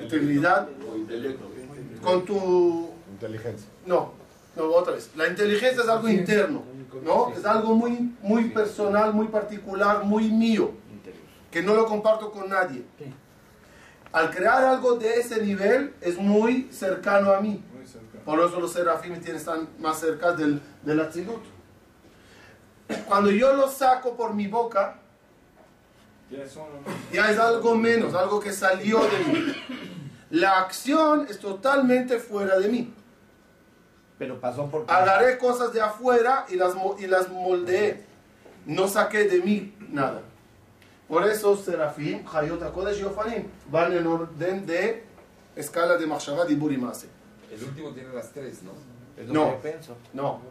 integridad, 0.00 0.68
con 2.02 2.24
tu 2.24 2.89
Inteligencia. 3.20 3.68
No, 3.84 4.12
no, 4.56 4.64
otra 4.64 4.94
vez. 4.94 5.10
La 5.14 5.28
inteligencia 5.28 5.82
es 5.82 5.88
algo 5.88 6.08
interno, 6.08 6.62
¿no? 7.04 7.30
Es 7.36 7.44
algo 7.44 7.74
muy, 7.74 8.16
muy 8.22 8.48
personal, 8.48 9.12
muy 9.12 9.28
particular, 9.28 10.04
muy 10.04 10.30
mío, 10.30 10.70
que 11.50 11.62
no 11.62 11.74
lo 11.74 11.84
comparto 11.84 12.30
con 12.30 12.48
nadie. 12.48 12.82
Al 14.10 14.30
crear 14.30 14.64
algo 14.64 14.94
de 14.94 15.20
ese 15.20 15.44
nivel 15.44 15.92
es 16.00 16.16
muy 16.16 16.68
cercano 16.72 17.32
a 17.32 17.42
mí. 17.42 17.62
Por 18.24 18.40
eso 18.40 18.58
los 18.58 18.72
serafim 18.72 19.12
están 19.12 19.68
más 19.78 20.00
cerca 20.00 20.32
del, 20.32 20.62
del 20.82 21.00
Atzilut. 21.00 21.42
Cuando 23.06 23.30
yo 23.30 23.52
lo 23.52 23.68
saco 23.68 24.16
por 24.16 24.32
mi 24.32 24.46
boca, 24.46 24.96
ya 27.12 27.30
es 27.30 27.38
algo 27.38 27.74
menos, 27.74 28.14
algo 28.14 28.40
que 28.40 28.52
salió 28.52 29.00
de 29.00 29.18
mí. 29.32 29.54
La 30.30 30.60
acción 30.60 31.26
es 31.28 31.38
totalmente 31.38 32.18
fuera 32.18 32.58
de 32.58 32.68
mí. 32.68 32.94
Pero 34.20 34.38
pasó 34.38 34.66
por... 34.70 34.84
Agarré 34.86 35.38
cosas 35.38 35.72
de 35.72 35.80
afuera 35.80 36.44
y 36.50 36.56
las, 36.56 36.74
y 36.98 37.06
las 37.06 37.30
moldeé. 37.30 38.02
No 38.66 38.86
saqué 38.86 39.24
de 39.24 39.40
mí 39.40 39.74
nada. 39.88 40.20
Por 41.08 41.26
eso 41.26 41.56
Serafim, 41.56 42.22
Hayot 42.30 42.62
HaKodesh 42.62 43.00
y 43.00 43.04
Ofanim 43.04 43.44
van 43.70 43.92
en 43.96 44.06
orden 44.06 44.66
de 44.66 45.02
escala 45.56 45.96
de 45.96 46.06
Machshavah, 46.06 46.44
Dibur 46.44 46.70
y 46.70 46.76
Maase. 46.76 47.06
El 47.50 47.64
último 47.64 47.92
tiene 47.92 48.12
las 48.12 48.30
tres, 48.30 48.62
¿no? 48.62 48.72
Es 49.16 49.26
lo 49.26 49.32
No. 49.32 49.50
que 49.62 49.70
pienso. 49.70 49.96
No. 50.12 50.42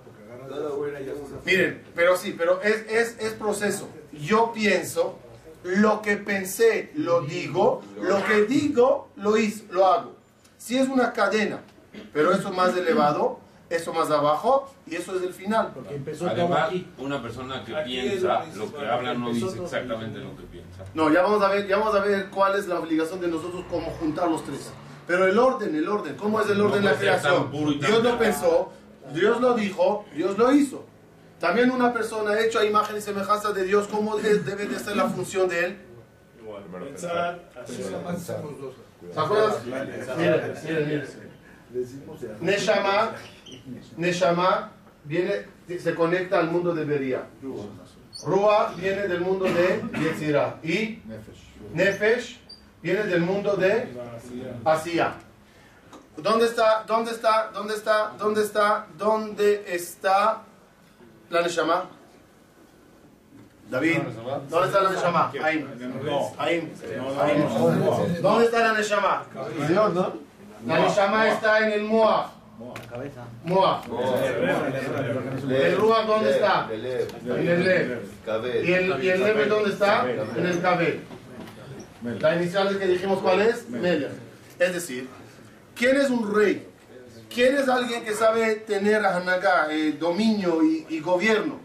Miren, 1.46 1.84
pero 1.96 2.18
sí, 2.18 2.36
pero 2.36 2.62
es, 2.64 2.86
es, 2.90 3.18
es 3.20 3.34
proceso. 3.34 3.88
Yo 4.12 4.52
pienso, 4.52 5.20
lo 5.64 6.02
que 6.02 6.18
pensé 6.18 6.92
lo 6.96 7.22
digo, 7.22 7.82
lo 8.02 8.26
que 8.26 8.46
digo 8.46 9.10
lo, 9.16 9.38
hizo, 9.38 9.64
lo 9.70 9.86
hago. 9.86 10.16
Si 10.58 10.76
es 10.78 10.88
una 10.88 11.14
cadena, 11.14 11.62
pero 12.14 12.32
eso 12.32 12.52
más 12.52 12.76
elevado, 12.76 13.40
eso 13.70 13.94
más 13.94 14.10
abajo, 14.12 14.72
y 14.88 14.96
eso 14.96 15.16
es 15.16 15.24
el 15.24 15.34
final. 15.34 15.72
Porque 15.74 15.96
empezó 15.96 16.28
Además, 16.28 16.68
aquí. 16.70 16.88
una 16.98 17.22
persona 17.22 17.64
que 17.64 17.76
Aquí 17.76 18.00
piensa, 18.02 18.44
lo 18.56 18.74
que 18.74 18.86
habla 18.86 19.14
no 19.14 19.30
dice 19.32 19.62
exactamente 19.62 20.20
lo 20.20 20.36
que 20.36 20.44
piensa. 20.44 20.84
No, 20.94 21.12
ya 21.12 21.22
vamos 21.22 21.42
a 21.44 21.50
ver, 21.50 21.68
ya 21.68 21.78
vamos 21.78 21.94
a 21.96 22.00
ver 22.00 22.30
cuál 22.30 22.56
es 22.58 22.68
la 22.68 22.80
obligación 22.80 23.22
de 23.22 23.28
nosotros 23.28 23.64
como 23.70 23.88
juntar 23.92 24.30
los 24.30 24.44
tres. 24.44 24.72
Pero 25.08 25.26
el 25.28 25.38
orden, 25.38 25.76
el 25.76 25.88
orden, 25.88 26.16
¿cómo 26.16 26.40
es 26.42 26.50
el 26.50 26.62
orden 26.62 26.82
de 26.82 26.86
la 26.86 26.94
No 26.94 27.00
creación? 27.00 27.52
Dios 27.80 28.04
lo 28.04 28.18
pensó, 28.20 28.72
Dios 29.14 29.42
lo 29.42 29.54
dijo, 29.56 30.06
Dios 30.16 30.38
lo 30.38 30.52
hizo. 30.52 30.86
También 31.40 31.72
una 31.72 31.94
persona 31.94 32.40
hecha 32.40 32.60
a 32.60 32.66
imagen 32.66 32.98
y 32.98 33.02
semejanza 33.02 33.52
de 33.54 33.64
Dios, 33.64 33.88
¿cómo 33.88 34.18
de- 34.18 34.40
debe 34.40 34.66
de 34.68 34.78
ser 34.80 34.98
la 34.98 35.06
función 35.08 35.48
de 35.48 35.66
él? 35.66 35.78
Pensar. 36.86 37.40
¿Se 37.66 39.20
acuerdan? 39.20 39.52
Miren, 39.66 40.54
miren, 40.66 40.88
miren. 40.88 41.30
Neshama, 42.42 43.12
Neshama 43.98 44.72
viene, 45.04 45.46
se 45.68 45.96
conecta 45.96 46.40
al 46.40 46.52
mundo 46.52 46.74
de 46.74 46.86
Beria. 46.86 47.24
Rua 48.26 48.74
viene 48.76 49.08
del 49.08 49.22
mundo 49.22 49.46
de 49.46 49.82
Yetzirah. 50.00 50.60
Y 50.64 51.02
Nefesh. 51.74 52.40
Viene 52.82 53.04
del 53.04 53.22
mundo 53.22 53.56
de 53.56 53.90
Asiya. 54.64 55.16
¿Dónde 56.18 56.46
está, 56.46 56.84
dónde 56.86 57.12
está, 57.12 57.50
dónde 57.54 57.76
está, 57.76 58.14
dónde 58.18 58.42
está, 58.42 58.88
dónde 58.98 59.64
está 59.68 60.42
la 61.30 61.42
Neshama? 61.42 61.90
David, 63.70 64.00
¿dónde 64.50 64.68
está 64.68 64.82
la 64.82 64.90
Neshama? 64.90 65.32
Ahí. 65.44 65.66
Ahí. 66.38 66.74
¿Dónde 68.22 68.46
está 68.46 68.60
la 68.60 68.74
Neshama? 68.74 69.24
La 70.66 70.80
Neshama 70.80 71.28
está 71.30 71.60
en 71.68 71.72
el 71.74 71.84
Moab. 71.84 72.39
Cabeza. 72.90 73.26
Moab. 73.46 73.84
¿El 75.50 75.78
Ruach 75.78 76.06
dónde 76.06 76.32
está? 76.32 76.68
Lev. 76.68 77.08
En 77.26 77.48
el 77.48 77.64
Lev. 77.64 78.02
Cabel. 78.26 78.70
¿Y 78.70 78.74
el, 78.74 79.04
y 79.04 79.10
el 79.10 79.24
Leve 79.24 79.46
dónde 79.46 79.70
está? 79.72 80.10
En 80.10 80.46
el 80.46 80.62
Kabel. 80.62 81.02
La 82.20 82.36
inicial 82.36 82.78
que 82.78 82.86
dijimos 82.86 83.20
cuál 83.20 83.42
es? 83.42 83.70
Melech. 83.70 84.12
Es 84.58 84.74
decir, 84.74 85.08
¿quién 85.76 85.98
es 85.98 86.10
un 86.10 86.34
rey? 86.36 86.68
¿Quién 87.34 87.56
es 87.58 87.70
alguien 87.70 88.04
que 88.04 88.14
sabe 88.14 88.56
tener 88.56 89.06
Hanagá, 89.06 89.68
eh, 89.72 89.94
dominio 89.94 90.64
y, 90.64 90.86
y 90.90 91.00
gobierno? 91.00 91.60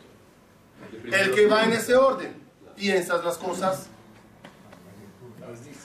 El 1.04 1.34
que 1.34 1.46
va 1.46 1.64
en 1.64 1.72
ese 1.72 1.96
orden. 1.96 2.34
Piensas 2.76 3.24
las 3.24 3.38
cosas, 3.38 3.86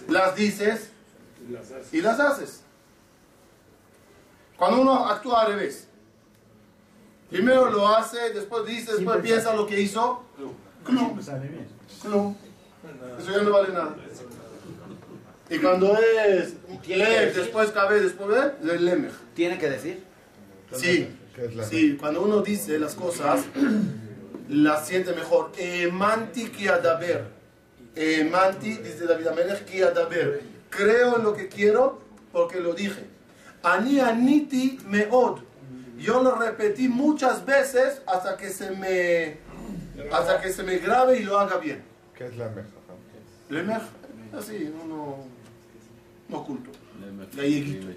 las 0.07 0.35
dices 0.35 0.91
y 1.91 2.01
las 2.01 2.19
haces. 2.19 2.58
Cuando 4.59 4.81
uno 4.81 5.07
actúa 5.07 5.43
al 5.43 5.53
revés, 5.53 5.87
primero 7.29 7.71
lo 7.71 7.87
hace, 7.87 8.33
después 8.33 8.65
dice, 8.65 8.93
después 8.93 9.21
piensa 9.21 9.55
lo 9.55 9.65
que 9.65 9.79
hizo, 9.79 10.21
bien. 10.37 11.67
clum. 12.01 12.35
Eso 13.17 13.31
ya 13.31 13.41
no 13.41 13.51
vale 13.51 13.69
nada. 13.69 13.95
Y 15.49 15.57
cuando 15.59 15.97
es 15.97 16.55
Lev, 16.87 17.33
después 17.33 17.71
Kabel, 17.71 18.03
después 18.03 18.29
ve, 18.29 18.73
es 18.73 18.81
Lemech. 18.81 19.13
Tiene 19.33 19.57
que 19.57 19.69
decir. 19.69 20.03
Sí, 20.73 21.09
¿Qué 21.33 21.45
es 21.45 21.55
la 21.55 21.63
sí, 21.63 21.97
cuando 21.97 22.21
uno 22.21 22.41
dice 22.41 22.77
las 22.77 22.95
cosas, 22.95 23.45
las 24.49 24.87
siente 24.87 25.13
mejor. 25.13 25.51
Emanti 25.57 26.49
ki 26.49 26.67
adaber. 26.67 27.23
Emanti, 27.95 28.73
dice 28.77 29.05
David 29.05 29.27
Amelech, 29.27 29.63
ki 29.65 29.83
adaber. 29.83 30.41
Creo 30.69 31.15
en 31.17 31.23
lo 31.23 31.33
que 31.33 31.47
quiero 31.47 32.01
porque 32.33 32.59
lo 32.59 32.73
dije. 32.73 33.18
Ani 33.63 33.99
aniti 33.99 34.79
meod. 34.85 35.39
Yo 35.97 36.23
lo 36.23 36.35
repetí 36.35 36.87
muchas 36.87 37.45
veces 37.45 38.01
hasta 38.07 38.37
que 38.37 38.49
se 38.49 38.71
me 38.71 39.37
hasta 40.11 40.39
que 40.41 40.51
se 40.51 40.63
me 40.63 40.77
grabe 40.77 41.17
y 41.19 41.23
lo 41.23 41.37
haga 41.39 41.57
bien. 41.57 41.83
¿Qué 42.17 42.27
es 42.27 42.37
la 42.37 42.47
meja? 42.49 42.67
Lemech, 43.49 43.81
así, 44.37 44.73
uno 44.83 45.17
no 46.29 46.37
oculto. 46.37 46.69
Galleguito. 47.35 47.87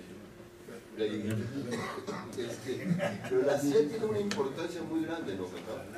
Pero 3.28 3.42
la 3.46 3.58
CIA 3.58 3.88
tiene 3.88 4.04
una 4.04 4.18
importancia 4.18 4.82
muy 4.82 5.04
grande, 5.04 5.36
¿no? 5.36 5.46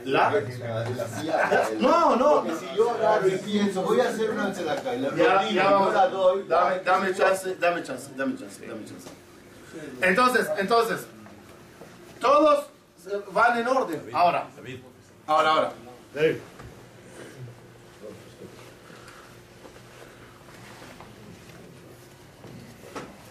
La- 0.05 0.31
La 0.33 1.07
CIA. 1.09 1.69
el- 1.73 1.83
No, 1.83 2.17
no. 2.17 2.43
Porque 2.43 2.53
si 2.57 2.77
yo 2.77 2.91
agarro 2.91 3.29
y 3.29 3.37
pienso, 3.39 3.83
voy 3.83 4.01
a 4.01 4.09
hacer 4.09 4.31
una 4.31 4.47
acá 4.49 4.95
y 4.95 5.01
la 5.01 5.15
Ya, 5.17 5.51
ya 5.51 5.71
no 5.71 5.91
la 5.93 6.09
doy. 6.09 6.45
Dame, 6.49 6.81
dame 6.85 7.15
chance, 7.15 7.57
dame 7.57 7.83
chance, 7.83 8.11
dame 8.17 8.37
chance, 8.37 8.67
dame 8.67 8.85
chance. 8.85 9.09
Entonces, 10.01 10.49
entonces, 10.59 11.07
todos 12.21 12.67
van 13.33 13.59
en 13.59 13.67
orden. 13.67 14.03
Ahora, 14.13 14.47
ahora, 15.27 15.51
ahora. 15.51 15.73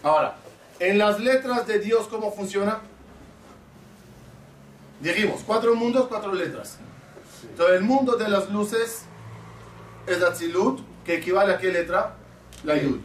Ahora, 0.03 0.35
en 0.79 0.97
las 0.97 1.19
letras 1.19 1.65
de 1.65 1.79
Dios, 1.79 2.07
¿cómo 2.07 2.33
funciona? 2.33 2.81
Dijimos, 4.99 5.41
cuatro 5.45 5.75
mundos, 5.75 6.07
cuatro 6.07 6.33
letras. 6.33 6.77
Entonces, 7.49 7.77
el 7.77 7.83
mundo 7.83 8.15
de 8.17 8.27
las 8.27 8.49
luces 8.49 9.05
es 10.05 10.21
Atzilut, 10.21 10.81
que 11.05 11.15
equivale 11.15 11.53
a 11.53 11.57
qué 11.57 11.71
letra? 11.71 12.15
La 12.63 12.75
Yud. 12.77 12.99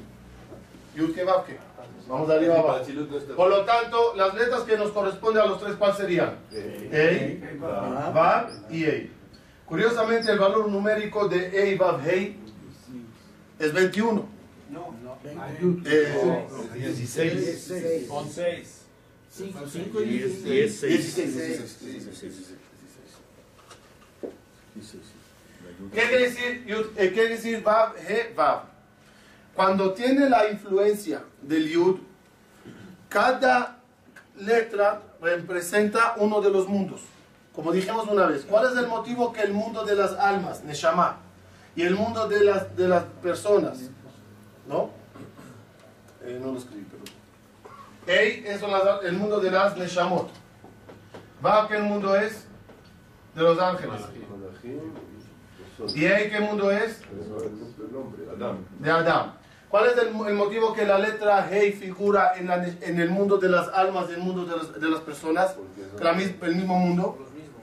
Yud 0.97 1.15
que 1.15 1.25
Vav 1.25 1.45
que. 1.45 1.68
Vamos 2.09 2.27
de 2.29 2.35
arriba 2.35 2.59
abajo. 2.59 2.85
Por 3.37 3.51
lo 3.51 3.65
tanto, 3.65 4.15
las 4.17 4.35
letras 4.35 4.63
que 4.63 4.79
nos 4.79 4.93
corresponden 4.93 5.43
a 5.43 5.47
los 5.47 5.61
tres, 5.61 5.77
¿cuáles 5.77 5.99
serían? 5.99 6.39
Ei, 6.51 7.59
Vav 7.59 8.49
y 8.71 8.85
Ei. 8.85 9.13
Curiosamente, 9.67 10.33
el 10.33 10.39
valor 10.39 10.69
numérico 10.69 11.29
de 11.29 11.51
Ei, 11.63 11.77
Vav, 11.77 12.01
Hei 12.09 12.39
es 13.59 13.73
21. 13.75 14.27
Eh, 15.85 16.47
16. 16.75 18.09
Con 18.09 18.31
seis. 18.31 18.75
5 19.31 20.01
y 20.03 20.05
16. 20.05 20.81
16. 20.81 22.55
¿Qué 25.93 26.01
quiere 26.01 26.23
decir? 26.25 26.65
Eh, 26.67 26.95
¿Qué 26.97 27.13
quiere 27.13 27.29
decir 27.31 27.63
Vav, 27.63 27.95
He, 27.97 28.33
Vav? 28.35 28.78
Cuando 29.59 29.93
tiene 29.93 30.31
la 30.31 30.49
influencia 30.49 31.25
del 31.43 31.69
Yud, 31.69 31.97
cada 33.09 33.79
letra 34.37 35.03
representa 35.21 36.15
uno 36.19 36.41
de 36.41 36.49
los 36.49 36.69
mundos. 36.69 37.01
Como 37.53 37.73
dijimos 37.73 38.07
una 38.07 38.27
vez, 38.27 38.45
¿cuál 38.49 38.71
es 38.71 38.79
el 38.79 38.87
motivo 38.87 39.33
que 39.33 39.43
el 39.43 39.53
mundo 39.53 39.85
de 39.85 39.97
las 39.97 40.13
almas, 40.13 40.63
Neshama, 40.63 41.17
y 41.75 41.83
el 41.83 41.97
mundo 41.97 42.29
de 42.29 42.45
las, 42.45 42.77
de 42.77 42.87
las 42.87 43.03
personas, 43.21 43.91
¿no? 44.69 44.91
Eh, 46.23 46.39
no 46.41 46.53
lo 46.53 46.59
escribí, 46.59 46.87
pero... 46.89 48.17
Ei 48.17 48.45
es 48.47 48.63
el 49.03 49.13
mundo 49.15 49.41
de 49.41 49.51
las 49.51 49.77
Neshamot. 49.77 50.31
Vav, 51.43 51.67
¿qué 51.67 51.79
mundo 51.81 52.15
es? 52.15 52.47
De 53.35 53.43
los 53.43 53.59
ángeles. 53.59 54.03
¿Y 55.97 56.05
ahí 56.05 56.31
qué 56.31 56.39
mundo 56.39 56.71
es? 56.71 57.01
De 58.79 58.91
Adán. 58.93 59.39
¿Cuál 59.71 59.87
es 59.87 59.99
el, 59.99 60.09
el 60.09 60.35
motivo 60.35 60.73
que 60.73 60.87
la 60.87 60.99
letra 60.99 61.47
Hey 61.51 61.73
figura 61.73 62.33
en, 62.37 62.47
la- 62.47 62.65
en 62.67 63.01
el 63.01 63.11
mundo 63.11 63.37
de 63.37 63.49
las 63.51 63.69
almas, 63.69 64.09
en 64.09 64.15
el 64.15 64.21
mundo 64.21 64.45
de 64.47 64.57
las, 64.57 64.81
de 64.81 64.89
las 64.89 65.01
personas? 65.01 65.55
La 66.01 66.11
el 66.13 66.55
mismo 66.57 66.79
mundo. 66.79 67.19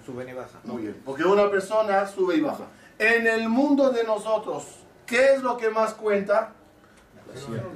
Suben 0.05 0.29
y 0.29 0.33
bajan. 0.33 0.61
Muy 0.65 0.83
bien. 0.83 1.01
Porque 1.03 1.23
una 1.23 1.49
persona 1.49 2.05
sube 2.07 2.35
y 2.35 2.41
baja. 2.41 2.65
En 2.99 3.25
el 3.25 3.49
mundo 3.49 3.89
de 3.89 4.03
nosotros, 4.03 4.65
¿qué 5.07 5.33
es 5.33 5.41
lo 5.41 5.57
que 5.57 5.69
más 5.71 5.93
cuenta? 5.95 6.51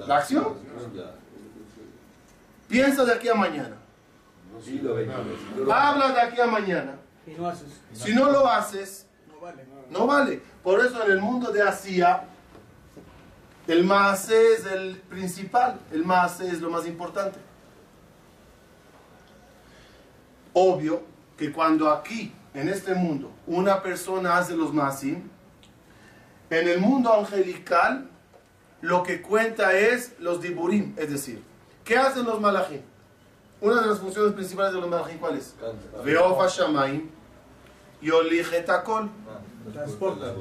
La 0.08 0.18
acción. 0.18 0.54
Piensa 2.68 3.04
de 3.06 3.14
aquí 3.14 3.28
a 3.30 3.34
mañana. 3.36 3.76
Sí, 4.64 4.80
lo 4.80 4.94
ven. 4.96 5.08
Sí, 5.10 5.64
lo- 5.64 5.74
Habla 5.74 6.12
de 6.12 6.22
aquí 6.22 6.40
a 6.40 6.46
mañana. 6.46 6.96
Y 7.26 7.32
no 7.32 7.48
haces. 7.48 7.82
Si 7.94 8.14
no 8.14 8.30
lo 8.32 8.48
haces, 8.48 9.08
No 9.34 9.40
vale. 9.40 9.66
no 9.90 10.06
vale. 10.08 10.42
Por 10.64 10.80
eso 10.86 11.04
en 11.04 11.12
el 11.14 11.20
mundo 11.22 11.52
de 11.52 11.62
Asia, 11.64 12.24
el 13.70 13.84
maase 13.84 14.54
es 14.54 14.66
el 14.66 14.98
principal. 14.98 15.80
El 15.92 16.04
maase 16.04 16.48
es 16.48 16.60
lo 16.60 16.70
más 16.70 16.88
importante. 16.88 17.40
Obvio 20.54 21.04
que 21.38 21.52
cuando 21.52 21.90
aquí, 21.92 22.34
en 22.54 22.68
este 22.68 22.96
mundo, 22.96 23.32
una 23.46 23.82
persona 23.82 24.38
hace 24.38 24.56
los 24.56 24.74
maasim, 24.74 25.30
en 26.50 26.68
el 26.68 26.80
mundo 26.80 27.14
angelical, 27.14 28.10
lo 28.82 29.04
que 29.04 29.22
cuenta 29.22 29.74
es 29.74 30.16
los 30.20 30.42
diburim, 30.42 30.96
es 30.98 31.12
decir, 31.12 31.44
¿qué 31.84 31.98
hacen 31.98 32.26
los 32.26 32.42
malachim? 32.42 32.82
Una 33.62 33.82
de 33.82 33.88
las 33.88 34.00
funciones 34.00 34.34
principales 34.34 34.74
de 34.74 34.82
los 34.82 34.90
malachim, 34.90 35.20
¿cuál 35.20 35.38
es? 35.38 35.56
Veofa 36.04 36.48
shamaim, 36.48 37.10
yolige 38.02 38.62
takol. 38.62 39.10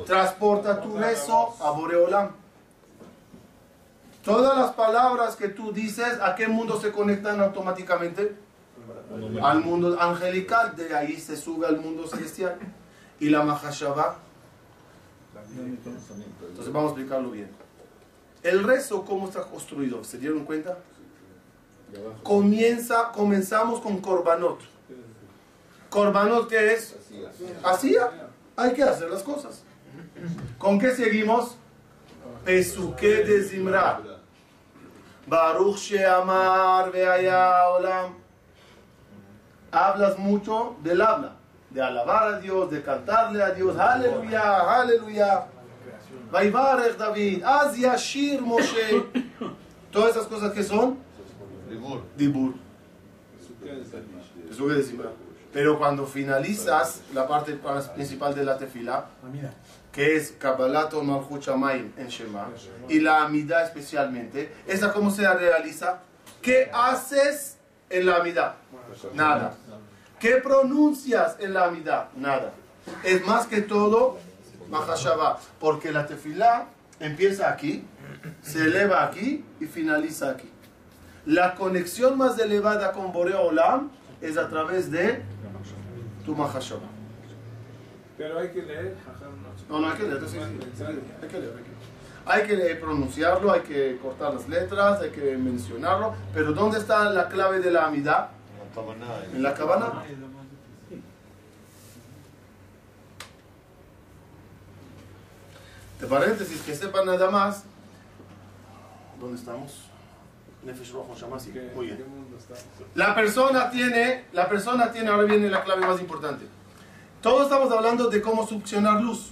Transporta. 0.06 0.80
Tu 0.80 0.96
rezo 0.96 1.56
a 1.60 1.70
Boreolam. 1.72 2.30
Todas 4.28 4.58
las 4.58 4.72
palabras 4.72 5.36
que 5.36 5.48
tú 5.48 5.72
dices, 5.72 6.20
¿a 6.20 6.34
qué 6.34 6.48
mundo 6.48 6.78
se 6.78 6.92
conectan 6.92 7.40
automáticamente? 7.40 8.36
Al 9.42 9.64
mundo 9.64 9.98
angelical, 9.98 10.76
de 10.76 10.94
ahí 10.94 11.18
se 11.18 11.34
sube 11.34 11.66
al 11.66 11.80
mundo 11.80 12.06
celestial. 12.06 12.58
Y 13.20 13.30
la 13.30 13.42
Mahashabah. 13.42 14.18
Entonces 15.56 16.72
vamos 16.72 16.90
a 16.90 16.94
explicarlo 16.94 17.30
bien. 17.30 17.48
El 18.42 18.64
rezo, 18.64 19.02
¿cómo 19.06 19.28
está 19.28 19.44
construido? 19.44 20.04
¿Se 20.04 20.18
dieron 20.18 20.44
cuenta? 20.44 20.76
Comienza, 22.22 23.10
comenzamos 23.12 23.80
con 23.80 23.98
Korbanot. 23.98 24.60
Korbanot, 25.88 26.48
¿qué 26.50 26.74
es? 26.74 26.94
Así 27.64 27.96
hay 28.56 28.74
que 28.74 28.82
hacer 28.82 29.08
las 29.08 29.22
cosas. 29.22 29.62
¿Con 30.58 30.78
qué 30.78 30.90
seguimos? 30.94 31.56
Pesuke 32.44 33.24
de 33.24 33.42
Zimra. 33.42 34.17
Baruch 35.28 35.76
Sheamar 35.76 36.90
Veaya 36.90 37.68
Olam. 37.76 38.14
Hablas 39.70 40.18
mucho 40.18 40.76
del 40.82 41.02
habla, 41.02 41.32
de 41.70 41.82
alabar 41.82 42.34
a 42.34 42.40
Dios, 42.40 42.70
de 42.70 42.82
cantarle 42.82 43.42
a 43.42 43.50
Dios. 43.50 43.76
Aleluya, 43.76 44.80
aleluya. 44.80 45.46
Vaivarech 46.30 46.96
David, 46.96 47.42
Az 47.44 47.76
Yashir 47.76 48.40
Moshe. 48.40 49.04
Todas 49.92 50.16
esas 50.16 50.26
cosas 50.26 50.52
que 50.52 50.62
son 50.62 50.98
Dibur. 52.16 52.54
Zimra. 54.82 55.10
Pero 55.52 55.78
cuando 55.78 56.06
finalizas 56.06 57.02
la 57.14 57.26
parte 57.26 57.58
principal 57.94 58.34
de 58.34 58.44
la 58.44 58.56
tefila, 58.56 59.06
que 59.92 60.16
es 60.16 60.32
Kabbalat 60.32 60.92
o 60.94 61.02
Malchut 61.02 61.42
Shamayim 61.42 61.92
en 61.96 62.08
Shema, 62.08 62.48
y 62.88 63.00
la 63.00 63.24
Amida 63.24 63.64
especialmente, 63.64 64.52
¿esa 64.66 64.92
cómo 64.92 65.10
se 65.10 65.22
realiza? 65.32 66.00
¿Qué 66.42 66.70
haces 66.72 67.58
en 67.90 68.06
la 68.06 68.16
Amida? 68.16 68.56
Nada. 69.14 69.54
¿Qué 70.20 70.36
pronuncias 70.36 71.36
en 71.40 71.54
la 71.54 71.64
Amida? 71.66 72.10
Nada. 72.16 72.52
Es 73.02 73.24
más 73.26 73.46
que 73.46 73.62
todo 73.62 74.18
Mahashabah, 74.70 75.38
porque 75.58 75.92
la 75.92 76.06
tefila 76.06 76.66
empieza 77.00 77.50
aquí, 77.50 77.84
se 78.42 78.64
eleva 78.64 79.04
aquí 79.04 79.44
y 79.60 79.66
finaliza 79.66 80.30
aquí. 80.30 80.50
La 81.26 81.54
conexión 81.54 82.16
más 82.16 82.38
elevada 82.38 82.92
con 82.92 83.12
Boreo 83.12 83.42
Olam 83.42 83.90
es 84.20 84.36
a 84.36 84.48
través 84.48 84.90
de 84.90 85.22
tu 86.24 86.34
Mahashabah. 86.34 86.88
Pero 88.16 88.38
hay 88.38 88.48
que 88.48 88.62
leer. 88.62 88.96
No. 89.68 89.80
No, 89.80 89.88
hay 89.90 89.96
que 89.96 90.02
leer, 90.04 90.20
sí, 90.20 90.26
sí, 90.28 90.38
sí, 90.76 90.84
hay 90.84 90.94
que 90.94 90.94
leer, 90.94 91.02
hay 91.22 91.28
que 91.28 91.38
leer. 91.40 91.78
Hay 92.26 92.46
que 92.46 92.74
pronunciarlo, 92.76 93.50
hay 93.52 93.60
que 93.62 93.98
cortar 94.02 94.34
las 94.34 94.46
letras, 94.48 95.00
hay 95.00 95.10
que 95.10 95.36
mencionarlo, 95.38 96.14
pero 96.34 96.52
¿dónde 96.52 96.78
está 96.78 97.08
la 97.10 97.28
clave 97.28 97.58
de 97.60 97.70
la 97.70 97.86
amidad? 97.86 98.28
En 99.34 99.42
la 99.42 99.54
cabana. 99.54 99.92
De 106.00 106.06
paréntesis, 106.06 106.60
que 106.62 106.74
sepan 106.74 107.06
nada 107.06 107.30
más. 107.30 107.64
¿Dónde 109.20 109.36
estamos? 109.38 109.72
Nefesh 110.64 110.92
Rojo 110.92 111.14
Shamasi. 111.16 111.50
¿Qué- 111.50 111.72
Muy 111.74 111.88
¿Qué 111.88 111.94
bien. 111.94 112.06
La 112.94 113.14
persona 113.14 113.70
tiene, 113.70 114.26
la 114.32 114.48
persona 114.48 114.92
tiene, 114.92 115.08
ahora 115.08 115.24
viene 115.24 115.48
la 115.48 115.64
clave 115.64 115.84
más 115.86 116.00
importante. 116.00 116.44
Todos 117.20 117.44
estamos 117.44 117.70
hablando 117.72 118.08
de 118.08 118.22
cómo 118.22 118.46
succionar 118.46 119.00
luz. 119.02 119.30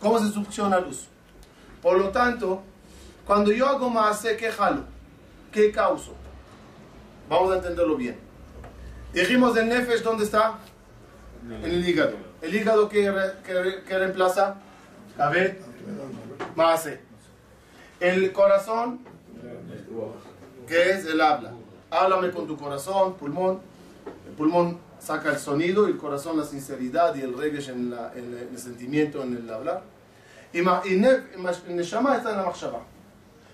¿Cómo 0.00 0.18
se 0.18 0.30
succiona 0.32 0.78
luz? 0.80 1.08
Por 1.82 1.98
lo 1.98 2.10
tanto, 2.10 2.62
cuando 3.26 3.52
yo 3.52 3.66
hago 3.66 3.88
más, 3.90 4.20
¿qué 4.38 4.50
jalo? 4.50 4.82
¿Qué 5.52 5.70
causo? 5.72 6.14
Vamos 7.28 7.52
a 7.52 7.56
entenderlo 7.56 7.96
bien. 7.96 8.16
Dijimos 9.12 9.56
el 9.56 9.68
nefesh, 9.68 10.02
¿dónde 10.02 10.24
está? 10.24 10.58
En 11.48 11.64
el 11.64 11.88
hígado. 11.88 12.16
¿El 12.42 12.54
hígado 12.54 12.88
que, 12.88 13.10
re- 13.10 13.34
que 13.44 13.82
que 13.86 13.98
reemplaza? 13.98 14.56
A 15.18 15.28
ver, 15.30 15.60
más. 16.54 16.88
El 18.00 18.32
corazón, 18.32 19.00
que 20.66 20.90
es 20.90 21.06
el 21.06 21.20
habla. 21.20 21.52
Háblame 21.90 22.30
con 22.30 22.46
tu 22.46 22.56
corazón, 22.56 23.14
pulmón. 23.14 23.60
El 24.28 24.34
pulmón 24.34 24.78
saca 25.06 25.30
el 25.30 25.38
sonido 25.38 25.86
el 25.86 25.96
corazón 25.96 26.36
la 26.36 26.44
sinceridad 26.44 27.14
y 27.14 27.20
el 27.22 27.36
regesh 27.38 27.68
en, 27.68 27.90
la- 27.90 28.12
en 28.14 28.24
el, 28.34 28.38
en 28.42 28.48
el 28.54 28.58
sentimiento, 28.58 29.22
en 29.22 29.36
el 29.36 29.48
hablar. 29.50 29.82
Y, 30.52 30.62
ma- 30.62 30.82
y 30.84 30.96
neshama 31.72 32.16
está 32.16 32.30
en 32.30 32.38
la 32.38 32.44
machshava. 32.44 32.80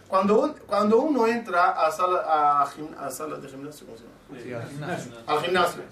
Cuando, 0.08 0.40
un- 0.42 0.54
cuando 0.66 0.98
uno 1.00 1.26
entra 1.26 1.70
a 1.72 1.90
sala, 1.90 2.22
a, 2.62 2.66
gim- 2.66 2.94
a 2.98 3.10
sala 3.10 3.36
de 3.36 3.48
gimnasio, 3.48 3.86
¿cómo 3.86 3.98
se 3.98 4.04
llama? 4.04 4.64
al 5.26 5.40
gimnasio. 5.42 5.82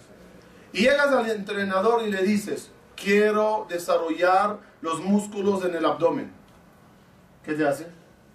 Y 0.72 0.82
llegas 0.82 1.08
al 1.08 1.28
entrenador 1.30 2.02
y 2.06 2.10
le 2.10 2.22
dices, 2.22 2.70
quiero 2.96 3.66
desarrollar 3.68 4.58
los 4.82 5.00
músculos 5.00 5.64
en 5.64 5.74
el 5.74 5.84
abdomen. 5.84 6.30
¿Qué 7.44 7.54
te 7.54 7.66
hace? 7.66 7.86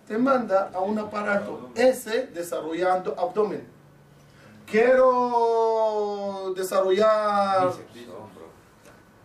Te 0.07 0.17
manda 0.17 0.69
a 0.73 0.79
un 0.81 0.99
aparato, 0.99 1.71
ese 1.75 2.27
desarrollando 2.27 3.15
abdomen. 3.17 3.65
Quiero 4.65 6.53
desarrollar... 6.55 7.71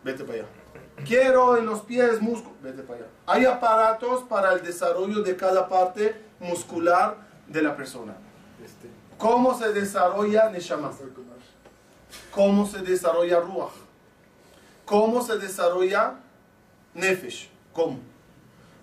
Vete 0.03 0.25
para 0.25 0.39
allá. 0.39 0.49
Quiero 1.05 1.57
en 1.57 1.67
los 1.67 1.81
pies 1.81 2.21
músculos. 2.21 2.61
Vete 2.63 2.83
para 2.83 3.01
allá. 3.01 3.09
Hay 3.27 3.45
aparatos 3.45 4.23
para 4.25 4.53
el 4.53 4.63
desarrollo 4.63 5.23
de 5.23 5.37
cada 5.37 5.69
parte 5.69 6.15
muscular 6.39 7.17
de 7.47 7.63
la 7.63 7.77
persona. 7.77 8.15
¿Cómo 9.19 9.59
se 9.59 9.73
desarrolla 9.73 10.49
Neshama? 10.51 10.91
¿Cómo 12.31 12.67
se 12.67 12.79
desarrolla 12.79 13.41
Ruach? 13.41 13.73
¿Cómo 14.87 15.23
se 15.23 15.39
desarrolla 15.39 16.15
Nefesh? 16.95 17.51
¿Cómo? 17.73 17.99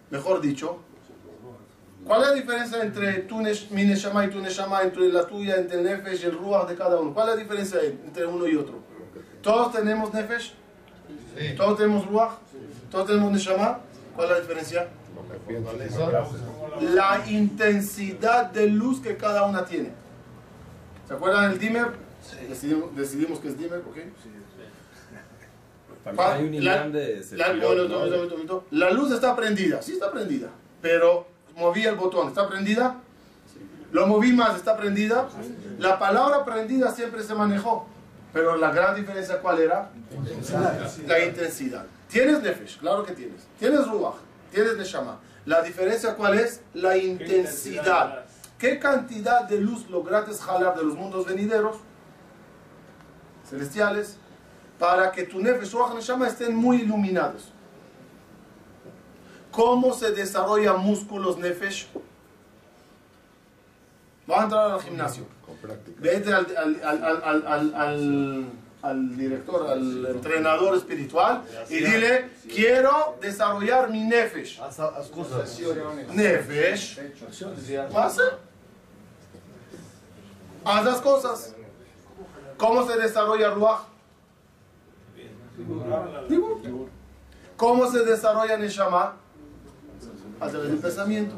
Mejor 0.09 0.39
dicho, 0.39 0.79
¿cuál 2.07 2.21
es 2.23 2.27
la 2.29 2.33
diferencia 2.33 2.81
entre 2.81 3.13
tu 3.19 3.37
mi 3.37 3.83
Neshama 3.85 4.25
y 4.25 4.29
tu 4.29 4.39
Neshama, 4.39 4.81
entre 4.83 5.09
la 5.09 5.27
tuya, 5.27 5.57
entre 5.57 5.79
el 5.79 5.83
Nefesh 5.85 6.23
y 6.23 6.25
el 6.25 6.37
Ruach 6.37 6.67
de 6.67 6.75
cada 6.75 6.99
uno? 6.99 7.13
¿Cuál 7.13 7.29
es 7.29 7.35
la 7.35 7.41
diferencia 7.41 7.79
entre 7.83 8.25
uno 8.25 8.47
y 8.47 8.55
otro? 8.55 8.79
¿Todos 9.41 9.71
tenemos 9.73 10.13
Nefesh? 10.13 10.53
¿Todos 11.55 11.77
tenemos 11.77 12.05
Ruach? 12.07 12.31
¿Todos 12.89 13.07
tenemos 13.07 13.31
Neshama? 13.31 13.79
¿Cuál 14.15 14.27
es 14.27 14.33
la 14.33 14.39
diferencia? 14.41 14.87
La 16.93 17.23
intensidad 17.29 18.45
de 18.51 18.67
luz 18.67 19.01
que 19.01 19.17
cada 19.17 19.43
una 19.43 19.65
tiene. 19.65 19.91
¿Se 21.07 21.13
acuerdan 21.13 21.49
del 21.51 21.59
dimmer? 21.59 21.87
Decidimos, 22.49 22.95
decidimos 22.95 23.39
que 23.39 23.47
es 23.49 23.57
dimmer, 23.57 23.79
¿ok? 23.79 23.97
Pa- 26.15 26.33
Hay 26.35 26.45
un 26.45 26.53
imán 26.53 26.91
de. 26.91 27.21
La 28.71 28.91
luz 28.91 29.11
está 29.11 29.35
prendida, 29.35 29.81
sí 29.81 29.93
está 29.93 30.11
prendida, 30.11 30.49
pero 30.81 31.27
moví 31.57 31.83
el 31.83 31.95
botón, 31.95 32.29
¿está 32.29 32.47
prendida? 32.47 32.95
Lo 33.91 34.07
moví 34.07 34.31
más, 34.31 34.55
¿está 34.55 34.77
prendida? 34.77 35.27
La 35.79 35.99
palabra 35.99 36.45
prendida 36.45 36.91
siempre 36.91 37.23
se 37.23 37.33
manejó. 37.33 37.87
Pero 38.33 38.55
la 38.57 38.71
gran 38.71 38.95
diferencia, 38.95 39.39
¿cuál 39.41 39.59
era? 39.59 39.89
La 41.07 41.23
intensidad. 41.23 41.85
Tienes 42.09 42.41
Nefesh, 42.41 42.77
claro 42.77 43.03
que 43.03 43.13
tienes. 43.13 43.47
Tienes 43.57 43.87
Ruach, 43.87 44.15
tienes 44.51 44.77
Neshama. 44.77 45.19
La 45.45 45.61
diferencia, 45.61 46.15
¿cuál 46.15 46.37
es? 46.37 46.61
La 46.73 46.97
intensidad. 46.97 48.25
¿Qué 48.57 48.79
cantidad 48.79 49.43
de 49.43 49.59
luz 49.59 49.89
lograste 49.89 50.33
jalar 50.33 50.75
de 50.77 50.83
los 50.83 50.95
mundos 50.95 51.25
venideros, 51.25 51.77
celestiales, 53.49 54.17
para 54.77 55.11
que 55.11 55.23
tu 55.23 55.39
Nefesh, 55.39 55.71
Ruach, 55.71 55.93
Neshama 55.95 56.27
estén 56.27 56.55
muy 56.55 56.81
iluminados? 56.81 57.51
¿Cómo 59.57 59.91
se 59.95 60.11
desarrollan 60.11 60.79
músculos 60.81 61.39
Nefesh? 61.39 61.87
Vamos 64.27 64.41
a 64.41 64.43
entrar 64.45 64.71
al 64.71 64.81
gimnasio. 64.81 65.25
Vete 65.97 66.31
al, 66.31 66.45
al, 66.55 66.83
al, 66.83 67.03
al, 67.03 67.23
al, 67.23 67.47
al- 67.47 67.75
al- 67.75 68.45
al 68.83 69.17
director, 69.17 69.67
al 69.67 70.05
entrenador 70.05 70.77
espiritual 70.77 71.41
y 71.69 71.77
dile, 71.77 72.29
quiero 72.53 73.17
desarrollar 73.19 73.89
mi 73.89 74.01
nefesh. 74.03 74.59
Nefesh. 76.13 76.99
Pasa. 77.91 78.21
Haz 80.63 80.85
las 80.85 81.01
cosas. 81.01 81.55
¿Cómo 82.57 82.85
se 82.87 82.95
desarrolla 82.99 83.49
Ruach? 83.49 83.81
¿Cómo 87.57 87.91
se 87.91 88.03
desarrolla 88.05 88.57
Neshama? 88.57 89.15
A 90.39 90.47
través 90.47 90.69
del 90.69 90.79
pensamiento. 90.79 91.35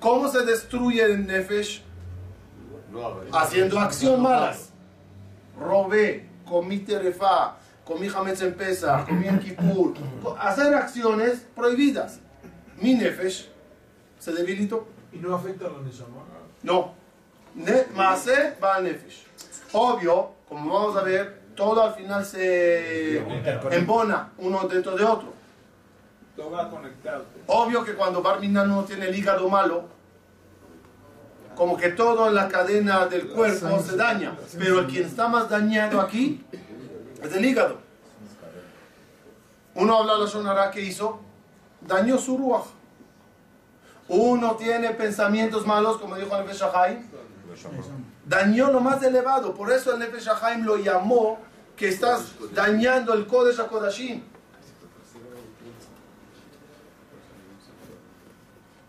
¿Cómo 0.00 0.28
se 0.28 0.44
destruye 0.44 1.02
el 1.02 1.26
Nefesh? 1.26 1.82
haciendo 3.32 3.78
acción 3.78 4.22
malas. 4.22 4.70
Robé, 5.58 6.28
comí 6.48 6.78
terefá, 6.78 7.56
comí 7.84 8.08
hametz 8.08 8.42
en 8.42 8.54
pesa, 8.54 9.04
comí 9.08 9.28
en 9.28 9.38
kippur. 9.38 9.94
Hacer 10.38 10.74
acciones 10.74 11.46
prohibidas. 11.54 12.20
Mi 12.76 12.94
nefesh 12.94 13.48
se 14.18 14.32
debilitó. 14.32 14.88
Y 15.12 15.18
no 15.18 15.34
afecta 15.34 15.66
a 15.66 15.70
la 15.70 15.78
Neshama. 15.80 16.24
No. 16.62 16.94
Ne, 17.54 17.86
maase 17.94 18.54
va 18.62 18.80
nefesh. 18.80 19.24
Obvio, 19.72 20.30
como 20.48 20.72
vamos 20.72 20.96
a 20.96 21.02
ver, 21.02 21.42
todo 21.54 21.82
al 21.82 21.94
final 21.94 22.24
se 22.24 23.18
embona 23.70 24.32
uno 24.38 24.66
dentro 24.68 24.96
de 24.96 25.04
otro. 25.04 25.32
Todo 26.36 26.50
va 26.50 26.70
conectado. 26.70 27.24
Obvio 27.46 27.84
que 27.84 27.94
cuando 27.94 28.22
Barminan 28.22 28.68
no 28.68 28.84
tiene 28.84 29.08
el 29.08 29.14
hígado 29.14 29.48
malo, 29.48 29.84
como 31.54 31.76
que 31.76 31.90
todo 31.90 32.28
en 32.28 32.34
la 32.34 32.48
cadena 32.48 33.06
del 33.06 33.28
cuerpo 33.28 33.82
se 33.82 33.96
daña. 33.96 34.36
Pero 34.58 34.80
el 34.80 34.86
quien 34.86 35.04
está 35.04 35.28
más 35.28 35.48
dañado 35.48 36.00
aquí 36.00 36.44
es 37.22 37.32
el 37.34 37.44
hígado. 37.44 37.78
Uno 39.74 39.98
habla 39.98 40.18
la 40.18 40.26
sonará 40.26 40.70
que 40.70 40.80
hizo, 40.80 41.20
dañó 41.80 42.18
su 42.18 42.36
ruach. 42.36 42.64
Uno 44.08 44.56
tiene 44.56 44.90
pensamientos 44.90 45.66
malos, 45.66 45.98
como 45.98 46.16
dijo 46.16 46.36
el 46.36 46.46
Nefesh 46.46 46.62
Haim, 46.74 47.06
dañó 48.26 48.70
lo 48.70 48.80
más 48.80 49.02
elevado. 49.02 49.54
Por 49.54 49.72
eso 49.72 49.92
el 49.92 49.98
Nefesh 49.98 50.28
lo 50.64 50.76
llamó 50.76 51.38
que 51.76 51.88
estás 51.88 52.32
dañando 52.54 53.14
el 53.14 53.26
Kodesh 53.26 53.60
HaKodashim. 53.60 54.22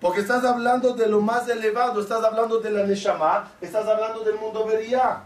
Porque 0.04 0.20
estás 0.20 0.44
hablando 0.44 0.94
de 0.96 1.08
lo 1.08 1.22
más 1.22 1.48
elevado, 1.48 2.02
estás 2.02 2.22
hablando 2.26 2.60
de 2.60 2.70
la 2.72 2.86
Neshama, 2.86 3.50
estás 3.62 3.88
hablando 3.88 4.22
del 4.26 4.36
mundo 4.36 4.66
Beria. 4.68 5.22